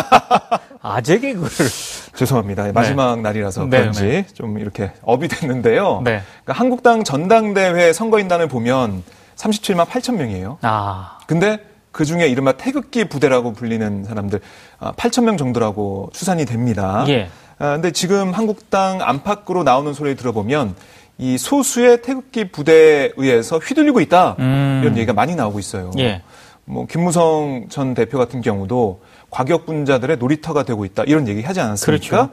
아재 0.95 1.19
개그를. 1.19 1.49
죄송합니다. 2.15 2.71
마지막 2.73 3.21
날이라서 3.21 3.65
네, 3.65 3.79
그런지 3.79 4.03
네. 4.03 4.25
좀 4.33 4.57
이렇게 4.57 4.91
업이 5.03 5.27
됐는데요. 5.27 6.01
네. 6.03 6.21
그러니까 6.43 6.53
한국당 6.53 7.03
전당대회 7.03 7.93
선거인단을 7.93 8.47
보면 8.47 9.03
37만 9.35 9.85
8천 9.85 10.15
명이에요. 10.15 10.57
아, 10.61 11.19
근데 11.27 11.59
그 11.91 12.05
중에 12.05 12.27
이른바 12.27 12.53
태극기 12.53 13.05
부대라고 13.05 13.53
불리는 13.53 14.03
사람들 14.03 14.39
8천 14.79 15.23
명 15.23 15.37
정도라고 15.37 16.09
추산이 16.13 16.45
됩니다. 16.45 17.05
예. 17.07 17.29
아, 17.59 17.73
근데 17.73 17.91
지금 17.91 18.33
한국당 18.33 19.01
안팎으로 19.01 19.63
나오는 19.63 19.93
소리 19.93 20.15
들어보면 20.15 20.75
이 21.17 21.37
소수의 21.37 22.03
태극기 22.03 22.51
부대에 22.51 23.11
의해서 23.17 23.57
휘둘리고 23.57 24.01
있다 24.01 24.35
음. 24.39 24.81
이런 24.83 24.95
얘기가 24.97 25.13
많이 25.13 25.35
나오고 25.35 25.59
있어요. 25.59 25.91
예. 25.97 26.21
뭐 26.65 26.85
김무성 26.85 27.67
전 27.69 27.93
대표 27.93 28.17
같은 28.17 28.41
경우도 28.41 29.01
과격분자들의 29.29 30.17
놀이터가 30.17 30.63
되고 30.63 30.85
있다 30.85 31.03
이런 31.03 31.27
얘기 31.27 31.41
하지 31.43 31.59
않았습니까? 31.59 32.07
그렇죠. 32.07 32.29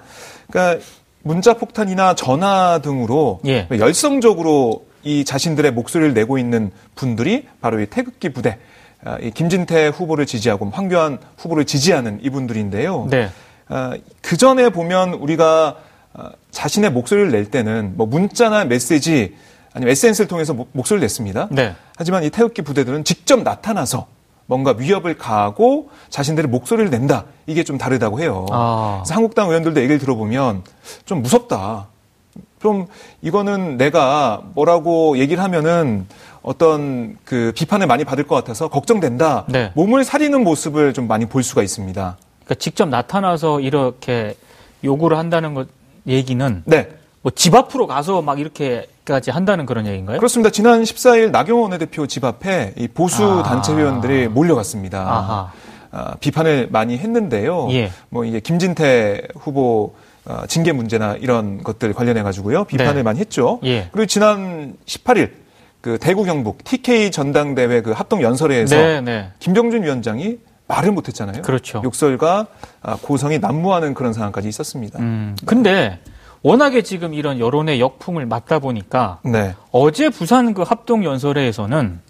그러니까 0.50 0.84
문자 1.22 1.54
폭탄이나 1.54 2.14
전화 2.14 2.80
등으로 2.82 3.40
예. 3.46 3.66
열성적으로 3.70 4.86
이 5.02 5.24
자신들의 5.24 5.72
목소리를 5.72 6.14
내고 6.14 6.38
있는 6.38 6.70
분들이 6.94 7.46
바로 7.60 7.80
이 7.80 7.86
태극기 7.86 8.30
부대, 8.30 8.58
아, 9.04 9.18
이 9.20 9.30
김진태 9.30 9.88
후보를 9.88 10.24
지지하고 10.26 10.70
황교안 10.70 11.18
후보를 11.38 11.64
지지하는 11.66 12.20
이분들인데요. 12.22 13.08
네. 13.10 13.28
그 14.22 14.36
전에 14.36 14.68
보면 14.70 15.14
우리가 15.14 15.76
아, 16.14 16.30
자신의 16.52 16.92
목소리를 16.92 17.30
낼 17.32 17.50
때는 17.50 17.94
뭐 17.96 18.06
문자나 18.06 18.64
메시지 18.66 19.34
아니면 19.72 19.90
SNS를 19.92 20.28
통해서 20.28 20.54
목- 20.54 20.68
목소리를 20.72 21.00
냈습니다. 21.00 21.48
네. 21.50 21.74
하지만 21.96 22.22
이 22.22 22.30
태극기 22.30 22.62
부대들은 22.62 23.02
직접 23.04 23.42
나타나서 23.42 24.06
뭔가 24.46 24.74
위협을 24.76 25.16
가하고 25.16 25.90
자신들의 26.10 26.50
목소리를 26.50 26.90
낸다. 26.90 27.24
이게 27.46 27.64
좀 27.64 27.78
다르다고 27.78 28.20
해요. 28.20 28.46
아. 28.50 29.00
그래서 29.02 29.14
한국당 29.14 29.48
의원들도 29.48 29.80
얘기를 29.80 29.98
들어보면 29.98 30.62
좀 31.06 31.22
무섭다. 31.22 31.88
좀 32.60 32.86
이거는 33.20 33.76
내가 33.76 34.42
뭐라고 34.54 35.18
얘기를 35.18 35.42
하면은 35.42 36.06
어떤 36.42 37.16
그 37.24 37.52
비판을 37.54 37.86
많이 37.86 38.04
받을 38.04 38.26
것 38.26 38.34
같아서 38.34 38.68
걱정된다. 38.68 39.44
네. 39.48 39.72
몸을 39.74 40.04
사리는 40.04 40.42
모습을 40.42 40.92
좀 40.92 41.06
많이 41.06 41.26
볼 41.26 41.42
수가 41.42 41.62
있습니다. 41.62 42.16
그러니까 42.44 42.54
직접 42.56 42.88
나타나서 42.88 43.60
이렇게 43.60 44.36
요구를 44.82 45.18
한다는 45.18 45.54
것 45.54 45.68
얘기는 46.06 46.62
네. 46.66 46.88
뭐 47.24 47.32
집 47.34 47.54
앞으로 47.54 47.86
가서 47.86 48.20
막 48.20 48.38
이렇게까지 48.38 49.30
한다는 49.30 49.64
그런 49.64 49.86
얘기인가요? 49.86 50.18
그렇습니다. 50.18 50.50
지난 50.50 50.82
14일 50.82 51.30
나경원 51.30 51.70
원내대표 51.72 52.06
집 52.06 52.22
앞에 52.22 52.74
이 52.76 52.86
보수 52.86 53.24
아. 53.24 53.42
단체 53.42 53.72
회원들이 53.72 54.28
몰려갔습니다. 54.28 55.00
아하. 55.00 55.52
아, 55.90 56.16
비판을 56.20 56.68
많이 56.70 56.98
했는데요. 56.98 57.68
예. 57.70 57.90
뭐 58.10 58.24
이게 58.26 58.40
김진태 58.40 59.22
후보 59.36 59.94
어, 60.26 60.42
징계 60.48 60.72
문제나 60.72 61.14
이런 61.14 61.62
것들 61.62 61.92
관련해 61.92 62.22
가지고요 62.22 62.64
비판을 62.64 62.94
네. 62.96 63.02
많이 63.02 63.20
했죠. 63.20 63.58
예. 63.64 63.88
그리고 63.92 64.06
지난 64.06 64.74
18일 64.84 65.30
그 65.80 65.98
대구 65.98 66.24
경북 66.24 66.62
TK 66.64 67.10
전당대회 67.10 67.80
그 67.80 67.92
합동 67.92 68.20
연설회에서 68.22 68.76
네, 68.76 69.00
네. 69.00 69.30
김병준 69.38 69.82
위원장이 69.82 70.38
말을 70.66 70.92
못했잖아요. 70.92 71.42
그렇죠. 71.42 71.80
욕설과 71.84 72.46
아, 72.82 72.96
고성이 73.00 73.38
난무하는 73.38 73.94
그런 73.94 74.12
상황까지 74.12 74.48
있었습니다. 74.48 74.98
음, 74.98 75.36
근데 75.46 75.98
워낙에 76.44 76.82
지금 76.82 77.14
이런 77.14 77.40
여론의 77.40 77.80
역풍을 77.80 78.26
맞다 78.26 78.58
보니까 78.58 79.18
네. 79.24 79.54
어제 79.72 80.10
부산 80.10 80.52
그 80.52 80.60
합동 80.62 81.02
연설회에서는 81.02 82.00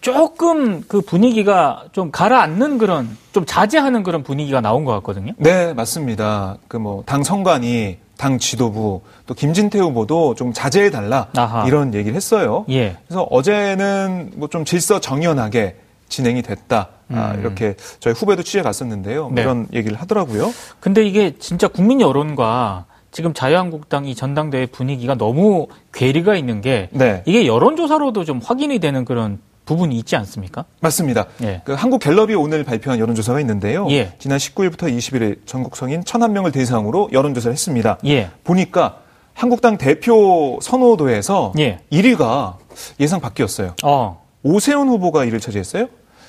조금 0.00 0.80
그 0.88 1.02
분위기가 1.02 1.84
좀 1.92 2.10
가라앉는 2.10 2.78
그런 2.78 3.16
좀 3.32 3.44
자제하는 3.46 4.02
그런 4.02 4.22
분위기가 4.22 4.60
나온 4.62 4.84
것 4.84 4.92
같거든요. 4.94 5.32
네, 5.36 5.74
맞습니다. 5.74 6.56
그 6.68 6.78
뭐 6.78 7.04
당 7.04 7.22
선관위, 7.22 7.98
당 8.16 8.38
지도부 8.38 9.02
또 9.26 9.34
김진태 9.34 9.78
후보도 9.78 10.34
좀 10.36 10.52
자제해 10.54 10.90
달라. 10.90 11.28
이런 11.66 11.92
얘기를 11.94 12.16
했어요. 12.16 12.64
예. 12.70 12.96
그래서 13.06 13.22
어제는 13.30 14.32
뭐 14.36 14.48
좀 14.48 14.64
질서 14.64 15.00
정연하게 15.00 15.76
진행이 16.08 16.40
됐다. 16.42 16.88
아, 17.12 17.32
음. 17.34 17.40
이렇게 17.40 17.74
저희 18.00 18.14
후배도 18.14 18.42
취재 18.42 18.62
갔었는데요. 18.62 19.24
뭐 19.24 19.32
네. 19.34 19.42
이런 19.42 19.68
얘기를 19.74 20.00
하더라고요. 20.00 20.50
근데 20.80 21.04
이게 21.06 21.36
진짜 21.38 21.68
국민 21.68 22.00
여론과 22.00 22.86
지금 23.12 23.34
자유한국당 23.34 24.06
이 24.06 24.14
전당대회 24.14 24.66
분위기가 24.66 25.14
너무 25.14 25.68
괴리가 25.92 26.34
있는 26.34 26.62
게 26.62 26.88
네, 26.92 27.22
이게 27.26 27.46
여론조사로도 27.46 28.24
좀 28.24 28.40
확인이 28.42 28.78
되는 28.78 29.04
그런 29.04 29.38
부분이 29.66 29.96
있지 29.98 30.16
않습니까? 30.16 30.64
맞습니다. 30.80 31.26
예. 31.42 31.60
그 31.64 31.74
한국 31.74 32.00
갤럽이 32.00 32.34
오늘 32.34 32.64
발표한 32.64 32.98
여론조사가 32.98 33.38
있는데요. 33.40 33.86
예. 33.90 34.14
지난 34.18 34.38
19일부터 34.38 34.88
21일 34.96 35.40
전국 35.46 35.76
성인 35.76 36.02
1,001명을 36.02 36.52
대상으로 36.52 37.10
여론조사를 37.12 37.52
했습니다. 37.52 37.98
예. 38.06 38.30
보니까 38.42 38.98
한국당 39.34 39.76
대표 39.78 40.58
선호도에서 40.62 41.52
예. 41.58 41.80
1위가 41.92 42.56
예상 42.98 43.20
바뀌었어요. 43.20 43.76
어. 43.84 44.22
오세훈 44.42 44.88
후보가 44.88 45.26
1을 45.26 45.40
차지했어요. 45.40 45.86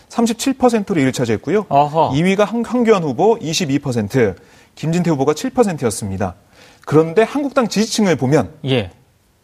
37%로 0.10 1.02
1을 1.02 1.14
차지했고요. 1.14 1.66
어허. 1.70 2.12
2위가 2.12 2.46
한, 2.46 2.64
한교안 2.64 3.04
후보 3.04 3.40
22%, 3.40 4.36
김진태 4.76 5.10
후보가 5.10 5.34
7%였습니다. 5.34 6.36
그런데 6.86 7.24
한국당 7.24 7.68
지지층을 7.68 8.16
보면 8.16 8.52
예. 8.66 8.92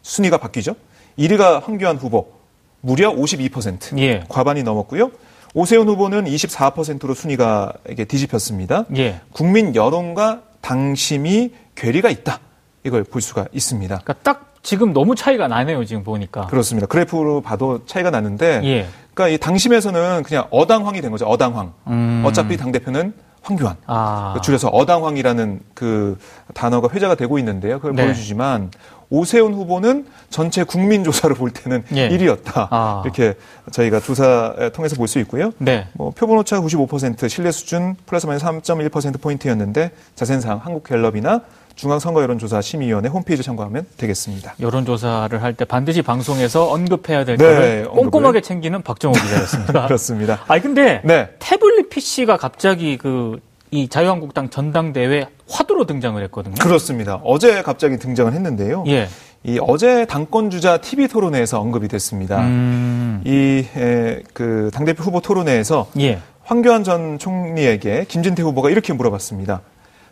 순위가 0.02 0.38
바뀌죠. 0.38 0.74
1위가 1.18 1.62
황교안 1.62 1.96
후보 1.96 2.32
무려 2.80 3.12
52%, 3.12 3.98
예. 3.98 4.24
과반이 4.28 4.62
넘었고요. 4.62 5.10
오세훈 5.54 5.88
후보는 5.88 6.24
24%로 6.24 7.14
순위가 7.14 7.72
이게 7.88 8.04
뒤집혔습니다. 8.04 8.84
예. 8.96 9.20
국민 9.32 9.74
여론과 9.74 10.42
당심이 10.60 11.52
괴리가 11.74 12.10
있다. 12.10 12.40
이걸 12.84 13.04
볼 13.04 13.20
수가 13.20 13.46
있습니다. 13.52 13.98
그러니까 14.02 14.12
딱 14.22 14.54
지금 14.62 14.92
너무 14.92 15.14
차이가 15.14 15.48
나네요, 15.48 15.84
지금 15.84 16.04
보니까. 16.04 16.46
그렇습니다. 16.46 16.86
그래프로 16.86 17.40
봐도 17.40 17.84
차이가 17.86 18.10
나는데, 18.10 18.60
예. 18.64 18.86
그러니까 19.14 19.34
이 19.34 19.38
당심에서는 19.38 20.22
그냥 20.22 20.46
어당황이 20.50 21.00
된 21.00 21.10
거죠. 21.10 21.26
어당황. 21.26 21.72
음. 21.88 22.22
어차피 22.24 22.56
당 22.56 22.70
대표는 22.70 23.12
황교안. 23.42 23.76
아. 23.86 24.38
줄여서 24.42 24.68
어당황이라는 24.68 25.60
그 25.74 26.18
단어가 26.54 26.88
회자가 26.92 27.14
되고 27.14 27.38
있는데요. 27.38 27.76
그걸 27.78 27.94
네. 27.94 28.04
보여주지만 28.04 28.70
오세훈 29.08 29.54
후보는 29.54 30.06
전체 30.28 30.62
국민 30.62 31.02
조사를 31.02 31.34
볼 31.34 31.50
때는 31.50 31.82
예. 31.94 32.08
1위였다. 32.10 32.68
아. 32.70 33.02
이렇게 33.04 33.34
저희가 33.72 33.98
조사 34.00 34.54
통해서 34.72 34.94
볼 34.96 35.08
수 35.08 35.18
있고요. 35.20 35.52
네. 35.58 35.88
뭐 35.94 36.10
표본 36.10 36.38
오차 36.38 36.60
95% 36.60 37.28
신뢰 37.28 37.50
수준 37.50 37.96
플러스 38.06 38.26
마이너스 38.26 38.44
3.1% 38.46 39.20
포인트였는데 39.20 39.90
자세한 40.14 40.40
사항 40.40 40.58
한국갤럽이나 40.58 41.40
중앙선거여론조사 41.74 42.60
심의위원회 42.60 43.08
홈페이지 43.08 43.42
참고하면 43.42 43.86
되겠습니다. 43.96 44.54
여론조사를 44.60 45.42
할 45.42 45.54
때 45.54 45.64
반드시 45.64 46.02
방송에서 46.02 46.70
언급해야 46.70 47.24
될 47.24 47.36
네, 47.36 47.44
거를 47.44 47.86
언급을. 47.90 48.10
꼼꼼하게 48.10 48.40
챙기는 48.40 48.80
박정호 48.82 49.12
기자였습니다. 49.14 49.86
그렇습니다. 49.88 50.40
아니 50.48 50.62
근데 50.62 51.00
네. 51.04 51.28
태블릿 51.38 51.90
PC가 51.90 52.36
갑자기 52.36 52.96
그 52.96 53.38
이 53.72 53.86
자유한국당 53.88 54.50
전당대회 54.50 55.28
화두로 55.48 55.86
등장을 55.86 56.20
했거든요. 56.24 56.56
그렇습니다. 56.56 57.20
어제 57.22 57.62
갑자기 57.62 57.98
등장을 57.98 58.32
했는데요. 58.32 58.82
예. 58.88 59.06
이 59.44 59.60
어제 59.62 60.06
당권 60.06 60.50
주자 60.50 60.78
TV 60.78 61.06
토론회에서 61.06 61.60
언급이 61.60 61.86
됐습니다. 61.86 62.40
음. 62.40 63.22
이그 63.24 64.70
당대표 64.74 65.04
후보 65.04 65.20
토론회에서 65.20 65.86
예. 66.00 66.18
황교안 66.42 66.82
전 66.82 67.16
총리에게 67.20 68.06
김진태 68.08 68.42
후보가 68.42 68.70
이렇게 68.70 68.92
물어봤습니다. 68.92 69.60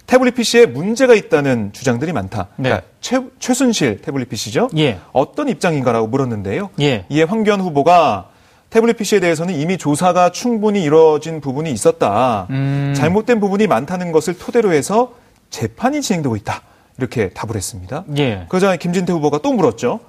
태블릿 0.09 0.37
PC에 0.37 0.65
문제가 0.65 1.15
있다는 1.15 1.71
주장들이 1.75 2.15
많다. 2.15 2.49
네. 2.57 2.71
그러니까 2.71 2.89
최, 3.03 3.21
최순실 3.39 4.01
태블릿 4.01 4.31
PC죠. 4.31 4.71
예. 4.79 4.99
어떤 5.13 5.51
입장인가라고 5.51 6.07
물었는데요. 6.07 6.71
예. 6.81 7.05
이에 7.11 7.25
황교안 7.25 7.61
후보가 7.61 8.31
태블릿 8.71 8.97
PC에 8.97 9.21
대해서는 9.21 9.55
이미 9.55 9.77
조사가 9.77 10.31
충분히 10.31 10.83
이루어진 10.83 11.43
부분이 11.43 11.71
있었다. 11.71 12.47
음. 12.49 12.95
잘못된 12.97 13.39
부분이 13.39 13.67
많다는 13.67 14.11
것을 14.11 14.39
토대로 14.39 14.73
해서 14.73 15.13
재판이 15.51 16.01
진행되고 16.01 16.37
있다. 16.37 16.63
이렇게 16.97 17.29
답을 17.29 17.55
했습니다. 17.55 18.05
예. 18.17 18.47
그러자 18.49 18.77
김진태 18.77 19.13
후보가 19.13 19.41
또 19.43 19.53
물었죠. 19.53 20.01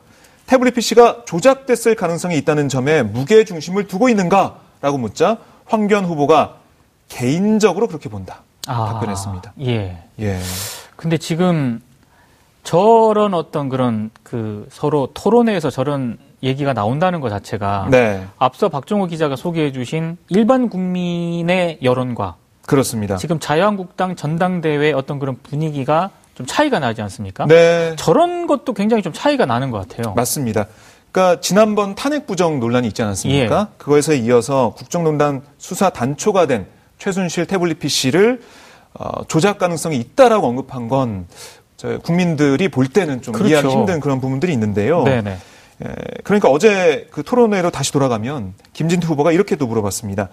태블릿 0.46 0.76
PC가 0.76 1.24
조작됐을 1.26 1.96
가능성이 1.96 2.38
있다는 2.38 2.70
점에 2.70 3.04
무게 3.04 3.44
중심을 3.44 3.88
두고 3.88 4.08
있는가라고 4.08 4.98
묻자 4.98 5.40
황교안 5.66 6.06
후보가 6.06 6.56
개인적으로 7.10 7.88
그렇게 7.88 8.08
본다. 8.08 8.44
아. 8.70 8.94
답변했습니다. 8.94 9.54
예. 9.62 9.98
예. 10.20 10.40
근데 10.96 11.18
지금 11.18 11.82
저런 12.64 13.34
어떤 13.34 13.70
그런 13.70 14.12
그 14.22 14.68
서로 14.72 15.10
토론회에서 15.14 15.70
저런 15.70 16.18
얘기가 16.44 16.74
나온다는 16.74 17.20
것 17.20 17.30
자체가 17.30 17.88
네. 17.90 18.26
앞서 18.38 18.70
박정호 18.70 19.08
기자가 19.08 19.36
소개해 19.36 19.72
주신 19.72 20.18
일반 20.30 20.70
국민의 20.70 21.80
여론과 21.84 22.36
그렇습니다. 22.66 23.18
지금 23.18 23.40
자유한국당 23.40 24.16
전당대회 24.16 24.94
어떤 24.94 25.20
그런 25.20 25.38
분위기가 25.42 26.12
좀 26.36 26.46
차이가 26.46 26.80
나지 26.80 27.02
않습니까? 27.02 27.46
네. 27.48 27.96
저런 27.98 28.46
것도 28.48 28.74
굉장히 28.74 29.02
좀 29.02 29.12
차이가 29.12 29.46
나는 29.46 29.72
것 29.72 29.88
같아요. 29.88 30.14
맞습니다. 30.14 30.68
그러니까 31.12 31.42
지난번 31.42 31.96
탄핵 31.96 32.28
부정 32.28 32.60
논란이 32.60 32.88
있지 32.88 33.02
않았습니까? 33.02 33.68
예. 33.72 33.76
그거에서 33.78 34.14
이어서 34.14 34.74
국정농단 34.78 35.42
수사 35.58 35.90
단초가 35.90 36.46
된 36.46 36.68
최순실 37.00 37.48
태블릿 37.48 37.80
PC를 37.80 38.42
어, 38.94 39.24
조작 39.28 39.58
가능성이 39.58 39.98
있다라고 39.98 40.48
언급한 40.48 40.88
건 40.88 41.28
국민들이 42.04 42.68
볼 42.68 42.88
때는 42.88 43.22
좀 43.22 43.34
그렇죠. 43.34 43.50
이해하기 43.50 43.70
힘든 43.70 44.00
그런 44.02 44.20
부분들이 44.20 44.52
있는데요. 44.52 45.04
네네. 45.04 45.38
예, 45.86 45.96
그러니까 46.26 46.50
어제 46.50 47.08
그 47.10 47.24
토론회로 47.24 47.72
다시 47.72 47.94
돌아가면 47.94 48.54
김진태 48.74 49.08
후보가 49.08 49.32
이렇게도 49.32 49.66
물어봤습니다. 49.66 50.30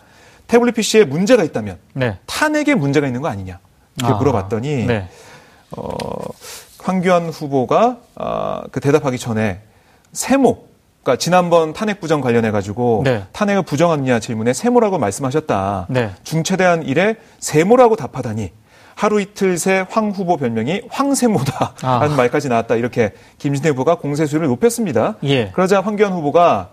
태블릿 0.49 0.75
PC에 0.75 1.05
문제가 1.05 1.45
있다면 1.45 1.79
네. 1.93 2.19
탄핵에 2.27 2.75
문제가 2.75 3.07
있는 3.07 3.23
거 3.23 3.29
아니냐 3.29 3.61
이렇게 3.99 4.13
아, 4.13 4.17
물어봤더니 4.17 4.87
네. 4.87 5.09
어, 5.71 5.85
황교안 6.81 7.29
후보가 7.29 7.99
아, 8.17 8.63
그 8.73 8.81
대답하기 8.81 9.19
전에 9.19 9.61
세모, 10.13 10.67
그러니까 11.07 11.17
지난번 11.19 11.73
탄핵 11.73 12.01
부정 12.01 12.21
관련해 12.21 12.51
가지고 12.51 13.03
네. 13.05 13.23
탄핵을 13.31 13.63
부정하느냐 13.63 14.19
질문에 14.19 14.53
세모라고 14.53 14.99
말씀하셨다. 14.99 15.87
네. 15.89 16.11
중체대한 16.25 16.83
일에 16.83 17.15
세모라고 17.39 17.95
답하다니 17.95 18.51
하루 18.97 19.21
이틀 19.21 19.57
새 19.57 19.87
황 19.93 20.11
후보 20.11 20.37
별명이 20.37 20.83
황세모다라는 20.91 22.13
아. 22.13 22.17
말까지 22.17 22.49
나왔다. 22.49 22.75
이렇게 22.75 23.13
김진태 23.39 23.69
후보가 23.69 23.99
공세수를 23.99 24.49
높였습니다. 24.49 25.15
예. 25.23 25.51
그러자 25.53 25.81
황교안 25.81 26.13
후보가 26.13 26.71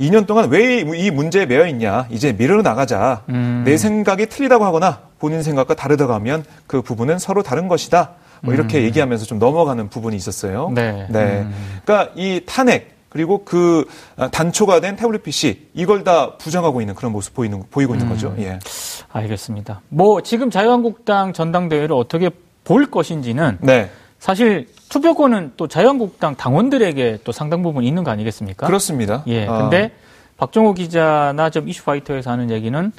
2년 0.00 0.26
동안 0.26 0.50
왜 0.50 0.80
이 0.80 1.10
문제에 1.12 1.46
매여 1.46 1.68
있냐? 1.68 2.06
이제 2.10 2.32
미르러 2.32 2.62
나가자. 2.62 3.22
음. 3.28 3.62
내 3.64 3.76
생각이 3.76 4.26
틀리다고 4.26 4.64
하거나 4.64 4.98
본인 5.20 5.44
생각과 5.44 5.74
다르다고 5.74 6.12
하면 6.14 6.44
그 6.66 6.82
부분은 6.82 7.20
서로 7.20 7.44
다른 7.44 7.68
것이다. 7.68 8.14
뭐 8.42 8.52
이렇게 8.52 8.82
얘기하면서 8.82 9.26
좀 9.26 9.38
넘어가는 9.38 9.88
부분이 9.90 10.16
있었어요. 10.16 10.68
음. 10.70 10.74
네. 10.74 11.06
네. 11.08 11.20
음. 11.42 11.80
그러니까 11.84 12.12
이 12.16 12.40
탄핵 12.46 12.95
그리고 13.16 13.44
그 13.46 13.86
단초가 14.30 14.80
된 14.80 14.94
태블릿 14.96 15.22
PC 15.22 15.68
이걸 15.72 16.04
다 16.04 16.36
부정하고 16.36 16.82
있는 16.82 16.94
그런 16.94 17.12
모습 17.12 17.32
보이는 17.32 17.62
보이고 17.70 17.94
있는 17.94 18.10
거죠. 18.10 18.34
음. 18.36 18.42
예. 18.42 18.58
알겠습니다. 19.10 19.80
뭐 19.88 20.20
지금 20.20 20.50
자유한국당 20.50 21.32
전당대회를 21.32 21.92
어떻게 21.96 22.28
볼 22.64 22.90
것인지는 22.90 23.56
네. 23.62 23.88
사실 24.18 24.68
투표권은 24.90 25.52
또 25.56 25.66
자유한국당 25.66 26.36
당원들에게 26.36 27.20
또 27.24 27.32
상당 27.32 27.62
부분 27.62 27.84
있는 27.84 28.04
거 28.04 28.10
아니겠습니까? 28.10 28.66
그렇습니다. 28.66 29.22
예. 29.28 29.46
아, 29.46 29.62
근데 29.62 29.92
박정호 30.36 30.74
기자나 30.74 31.48
좀 31.48 31.70
이슈파이터에서 31.70 32.30
하는 32.30 32.50
얘기는 32.50 32.92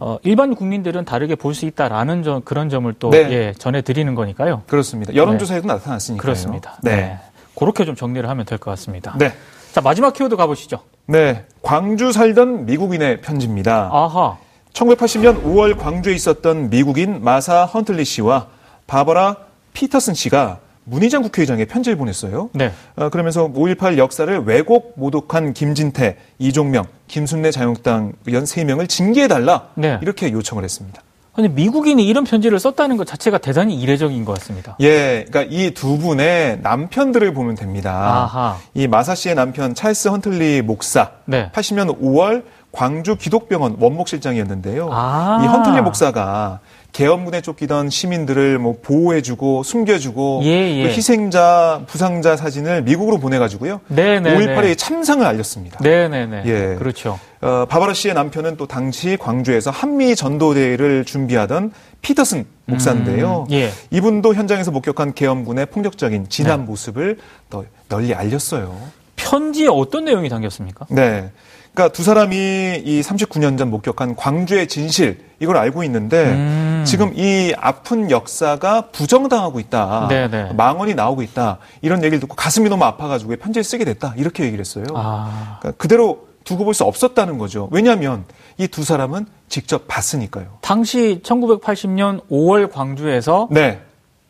어, 0.00 0.18
일반 0.24 0.56
국민들은 0.56 1.04
다르게 1.04 1.36
볼 1.36 1.54
수 1.54 1.64
있다라는 1.66 2.24
점, 2.24 2.42
그런 2.42 2.68
점을 2.68 2.92
또 2.98 3.10
네. 3.10 3.30
예, 3.30 3.52
전해드리는 3.56 4.12
거니까요. 4.16 4.62
그렇습니다. 4.66 5.14
여론조사에도 5.14 5.68
나타났으니까요. 5.68 6.20
그렇습니다. 6.20 6.78
네. 6.82 7.16
그렇게 7.54 7.84
좀 7.84 7.94
정리를 7.94 8.28
하면 8.28 8.44
될 8.46 8.58
것 8.58 8.70
같습니다. 8.72 9.14
네. 9.18 9.32
자 9.72 9.80
마지막 9.80 10.12
키워드 10.14 10.36
가보시죠. 10.36 10.80
네. 11.06 11.44
광주 11.62 12.12
살던 12.12 12.66
미국인의 12.66 13.20
편지입니다. 13.20 13.90
아하. 13.92 14.36
1980년 14.72 15.42
5월 15.44 15.78
광주에 15.78 16.14
있었던 16.14 16.70
미국인 16.70 17.22
마사 17.22 17.64
헌틀리 17.64 18.04
씨와 18.04 18.48
바버라 18.86 19.36
피터슨 19.72 20.14
씨가 20.14 20.58
문희장 20.84 21.22
국회의장에 21.22 21.64
편지를 21.64 21.96
보냈어요. 21.96 22.50
네. 22.52 22.72
어, 22.96 23.08
그러면서 23.08 23.48
5.18 23.48 23.96
역사를 23.96 24.38
왜곡 24.44 24.94
모독한 24.96 25.54
김진태, 25.54 26.18
이종명, 26.38 26.84
김순례 27.08 27.50
자유한국당 27.52 28.12
의원 28.26 28.44
3명을 28.44 28.88
징계해달라 28.88 29.68
네. 29.76 29.98
이렇게 30.02 30.30
요청을 30.30 30.62
했습니다. 30.62 31.00
근데 31.34 31.48
미국인이 31.48 32.06
이런 32.06 32.24
편지를 32.24 32.60
썼다는 32.60 32.96
것 32.96 33.06
자체가 33.06 33.38
대단히 33.38 33.74
이례적인 33.80 34.24
것 34.24 34.38
같습니다. 34.38 34.76
예, 34.80 35.24
그러니까 35.28 35.42
이 35.54 35.72
두 35.74 35.98
분의 35.98 36.60
남편들을 36.62 37.34
보면 37.34 37.56
됩니다. 37.56 37.90
아하. 37.92 38.56
이 38.74 38.86
마사 38.86 39.14
씨의 39.16 39.34
남편 39.34 39.74
찰스 39.74 40.08
헌틀리 40.08 40.62
목사, 40.62 41.10
네. 41.24 41.50
80년 41.52 42.00
5월 42.00 42.44
광주 42.70 43.16
기독병원 43.16 43.76
원목실장이었는데요. 43.80 44.88
아. 44.92 45.40
이 45.42 45.46
헌틀리 45.46 45.80
목사가 45.82 46.60
계엄군에 46.94 47.40
쫓기던 47.40 47.90
시민들을 47.90 48.60
뭐 48.60 48.76
보호해주고 48.80 49.64
숨겨주고 49.64 50.42
예, 50.44 50.78
예. 50.78 50.82
그 50.84 50.88
희생자, 50.90 51.82
부상자 51.88 52.36
사진을 52.36 52.82
미국으로 52.82 53.18
보내가지고요. 53.18 53.80
네 53.88 54.20
네. 54.20 54.36
5.18의 54.36 54.78
참상을 54.78 55.26
알렸습니다. 55.26 55.80
네네네. 55.82 56.42
예. 56.46 56.76
그렇죠. 56.78 57.18
어, 57.40 57.66
바바라 57.68 57.94
씨의 57.94 58.14
남편은 58.14 58.56
또 58.56 58.66
당시 58.68 59.18
광주에서 59.20 59.72
한미 59.72 60.14
전도대회를 60.14 61.04
준비하던 61.04 61.72
피터슨 62.00 62.46
목사인데요. 62.66 63.46
음, 63.50 63.52
예. 63.52 63.70
이분도 63.90 64.34
현장에서 64.34 64.70
목격한 64.70 65.14
계엄군의 65.14 65.66
폭력적인 65.66 66.28
진한 66.28 66.60
네. 66.60 66.66
모습을 66.66 67.18
더 67.50 67.64
널리 67.88 68.14
알렸어요. 68.14 68.72
편지에 69.16 69.66
어떤 69.68 70.04
내용이 70.04 70.28
담겼습니까? 70.28 70.86
네. 70.90 71.30
그러니까 71.74 71.92
두 71.92 72.04
사람이 72.04 72.36
이 72.84 73.00
39년 73.00 73.58
전 73.58 73.68
목격한 73.70 74.14
광주의 74.14 74.68
진실 74.68 75.18
이걸 75.44 75.56
알고 75.56 75.84
있는데 75.84 76.24
음. 76.32 76.82
지금 76.86 77.12
이 77.16 77.54
아픈 77.58 78.10
역사가 78.10 78.88
부정당하고 78.92 79.60
있다. 79.60 80.08
네네. 80.08 80.52
망언이 80.54 80.94
나오고 80.94 81.22
있다. 81.22 81.58
이런 81.82 82.02
얘기를 82.02 82.18
듣고 82.20 82.34
가슴이 82.34 82.68
너무 82.68 82.84
아파가지고 82.84 83.36
편지를 83.36 83.62
쓰게 83.62 83.84
됐다. 83.84 84.14
이렇게 84.16 84.42
얘기를 84.44 84.60
했어요. 84.60 84.84
아, 84.94 85.58
그러니까 85.60 85.78
그대로 85.80 86.26
두고 86.44 86.64
볼 86.64 86.74
수 86.74 86.84
없었다는 86.84 87.38
거죠. 87.38 87.68
왜냐하면 87.70 88.24
이 88.58 88.66
두 88.68 88.82
사람은 88.84 89.26
직접 89.48 89.86
봤으니까요. 89.88 90.46
당시 90.60 91.20
1980년 91.22 92.20
5월 92.30 92.70
광주에서 92.70 93.48
네, 93.50 93.80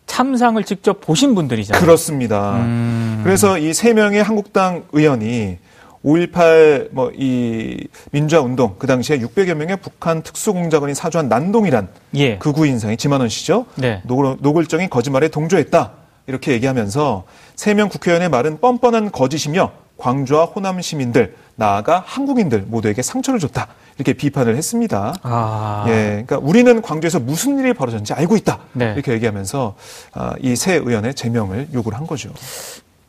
참상을 0.07 0.62
직접 0.64 1.00
보신 1.00 1.35
분들이잖아요. 1.35 1.81
그렇습니다. 1.81 2.53
음. 2.57 3.20
그래서 3.24 3.59
이 3.59 3.72
세 3.74 3.92
명의 3.94 4.22
한국당 4.22 4.85
의원이 4.92 5.59
5.18 6.05 6.93
뭐 6.93 7.11
이 7.17 7.87
민주화 8.12 8.40
운동 8.43 8.75
그 8.79 8.87
당시에 8.87 9.19
600여 9.19 9.55
명의 9.55 9.77
북한 9.77 10.23
특수공작원이 10.23 10.95
사주한 10.95 11.29
난동이란 11.29 11.88
예. 12.17 12.38
극우 12.38 12.67
인상이 12.67 12.97
지만원 12.97 13.29
씨죠. 13.29 13.67
네. 13.77 14.03
노골, 14.05 14.37
노골적인 14.40 14.90
거짓말에 14.90 15.29
동조했다. 15.29 15.93
이렇게 16.27 16.53
얘기하면서 16.53 17.25
세 17.57 17.75
명 17.75 17.88
국회의원의 17.88 18.29
말은 18.31 18.61
뻔뻔한 18.61 19.11
거짓이며 19.12 19.73
광주와 19.97 20.47
호남 20.47 20.81
시민들 20.81 21.37
나아가 21.57 22.03
한국인들 22.05 22.64
모두에게 22.67 23.01
상처를 23.03 23.38
줬다. 23.38 23.69
이렇게 23.97 24.12
비판을 24.12 24.57
했습니다. 24.57 25.14
아. 25.23 25.85
예, 25.88 26.25
그러니까 26.27 26.38
우리는 26.38 26.83
광주에서 26.83 27.21
무슨 27.21 27.61
일이 27.61 27.73
벌어졌는지 27.73 28.12
알고 28.12 28.37
있다. 28.37 28.59
네. 28.73 28.93
이렇게 28.95 29.12
얘기하면서 29.12 29.75
아, 30.14 30.35
이세 30.40 30.75
의원의 30.75 31.14
제명을 31.14 31.69
요구를 31.73 31.97
한 31.97 32.07
거죠. 32.09 32.31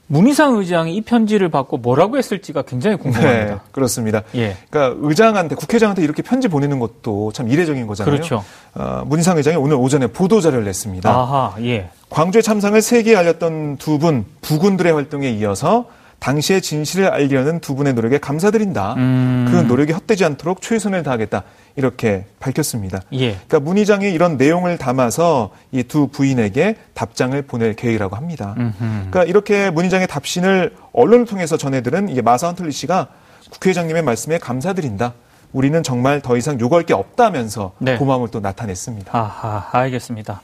문희상 0.07 0.57
의장이 0.57 0.95
이 0.95 1.01
편지를 1.01 1.49
받고 1.49 1.77
뭐라고 1.77 2.17
했을지가 2.17 2.61
굉장히 2.63 2.97
네, 2.97 3.01
궁금합니다. 3.03 3.61
그렇습니다. 3.71 4.21
예. 4.35 4.55
그러니까 4.69 4.97
의장한테 5.01 5.55
국회의장한테 5.55 6.03
이렇게 6.03 6.21
편지 6.21 6.47
보내는 6.47 6.79
것도 6.79 7.31
참 7.33 7.49
이례적인 7.49 7.87
거잖아요. 7.87 8.11
그렇죠. 8.13 8.43
어, 8.75 9.03
문희상 9.05 9.37
의장이 9.37 9.57
오늘 9.57 9.75
오전에 9.77 10.07
보도 10.07 10.41
자료를 10.41 10.63
냈습니다. 10.65 11.09
아하, 11.09 11.55
예. 11.61 11.89
광주의 12.09 12.43
참상을 12.43 12.79
세계에 12.81 13.15
알렸던 13.15 13.77
두 13.77 13.97
분 13.97 14.25
부군들의 14.41 14.93
활동에 14.93 15.29
이어서 15.31 15.85
당시의 16.19 16.62
진실을 16.62 17.10
알리려는 17.10 17.60
두 17.60 17.75
분의 17.75 17.93
노력에 17.93 18.17
감사드린다. 18.17 18.93
음. 18.95 19.47
그 19.51 19.58
노력이 19.58 19.91
헛되지 19.93 20.25
않도록 20.25 20.62
최선을 20.62 21.04
다하겠다. 21.04 21.43
이렇게 21.75 22.25
밝혔습니다. 22.39 23.01
예. 23.13 23.34
그러니까 23.34 23.60
문 23.60 23.78
의장이 23.78 24.12
이런 24.12 24.38
내용을 24.38 24.78
담아서 24.78 25.51
이 25.71 25.84
두 25.84 26.08
부인에게 26.08 26.78
답장을 26.95 27.39
보낼 27.43 27.75
계획이라고 27.75 28.15
합니다. 28.15 28.56
음흠. 28.58 28.73
그러니까 28.80 29.23
이렇게 29.25 29.69
문 29.69 29.86
의장의 29.86 30.08
답신을 30.08 30.75
언론을 30.93 31.25
통해서 31.25 31.58
전해들은 31.58 32.10
이게 32.10 32.21
마사원 32.21 32.56
틀리 32.56 32.71
씨가 32.71 33.08
국회의장님의 33.51 34.01
말씀에 34.01 34.38
감사드린다. 34.39 35.13
우리는 35.54 35.84
정말 35.84 36.21
더 36.21 36.36
이상 36.38 36.60
요구할 36.60 36.86
게 36.86 36.93
없다면서 36.93 37.73
네. 37.78 37.97
고마움을 37.97 38.30
또 38.30 38.39
나타냈습니다. 38.39 39.15
아하, 39.17 39.67
알겠습니다. 39.71 40.41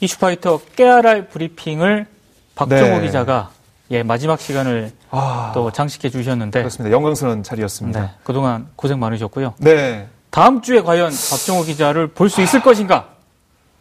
이슈파이터 0.00 0.60
깨알알 0.76 1.28
브리핑을 1.28 2.06
박정호 2.54 2.98
네. 2.98 3.06
기자가 3.06 3.50
예, 3.90 4.02
마지막 4.02 4.40
시간을 4.40 4.92
아, 5.10 5.52
또 5.54 5.70
장식해 5.70 6.08
주셨는데 6.10 6.60
그렇습니다. 6.60 6.94
영광스러운 6.94 7.42
자리였습니다. 7.42 8.00
네, 8.00 8.10
그동안 8.24 8.68
고생 8.76 8.98
많으셨고요. 8.98 9.54
네. 9.58 10.08
다음 10.30 10.62
주에 10.62 10.80
과연 10.80 11.10
박정호 11.10 11.62
기자를 11.64 12.08
볼 12.08 12.28
수 12.28 12.40
있을 12.42 12.60
것인가? 12.62 13.10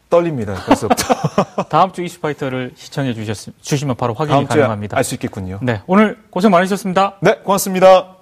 떨립니다. 0.09 0.53
벌써부터. 0.65 1.63
다음 1.69 1.91
주 1.91 2.03
이슈파이터를 2.03 2.73
시청해 2.75 3.13
주셨, 3.15 3.51
주시면 3.61 3.95
바로 3.95 4.13
확인이 4.13 4.35
다음 4.35 4.47
주에 4.47 4.59
가능합니다. 4.61 4.95
알 4.97 5.03
수 5.03 5.15
있겠군요. 5.15 5.57
네, 5.63 5.81
오늘 5.87 6.19
고생 6.29 6.51
많으셨습니다. 6.51 7.15
네, 7.21 7.35
고맙습니다. 7.37 8.17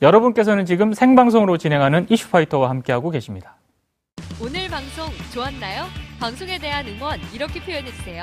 여러분께서는 0.00 0.64
지금 0.64 0.94
생방송으로 0.94 1.58
진행하는 1.58 2.06
이슈파이터와 2.08 2.70
함께하고 2.70 3.10
계십니다. 3.10 3.56
오늘 4.40 4.68
방송 4.68 5.06
좋았나요? 5.34 5.86
방송에 6.20 6.58
대한 6.58 6.86
응원 6.86 7.20
이렇게 7.34 7.60
표현해주세요. 7.60 8.22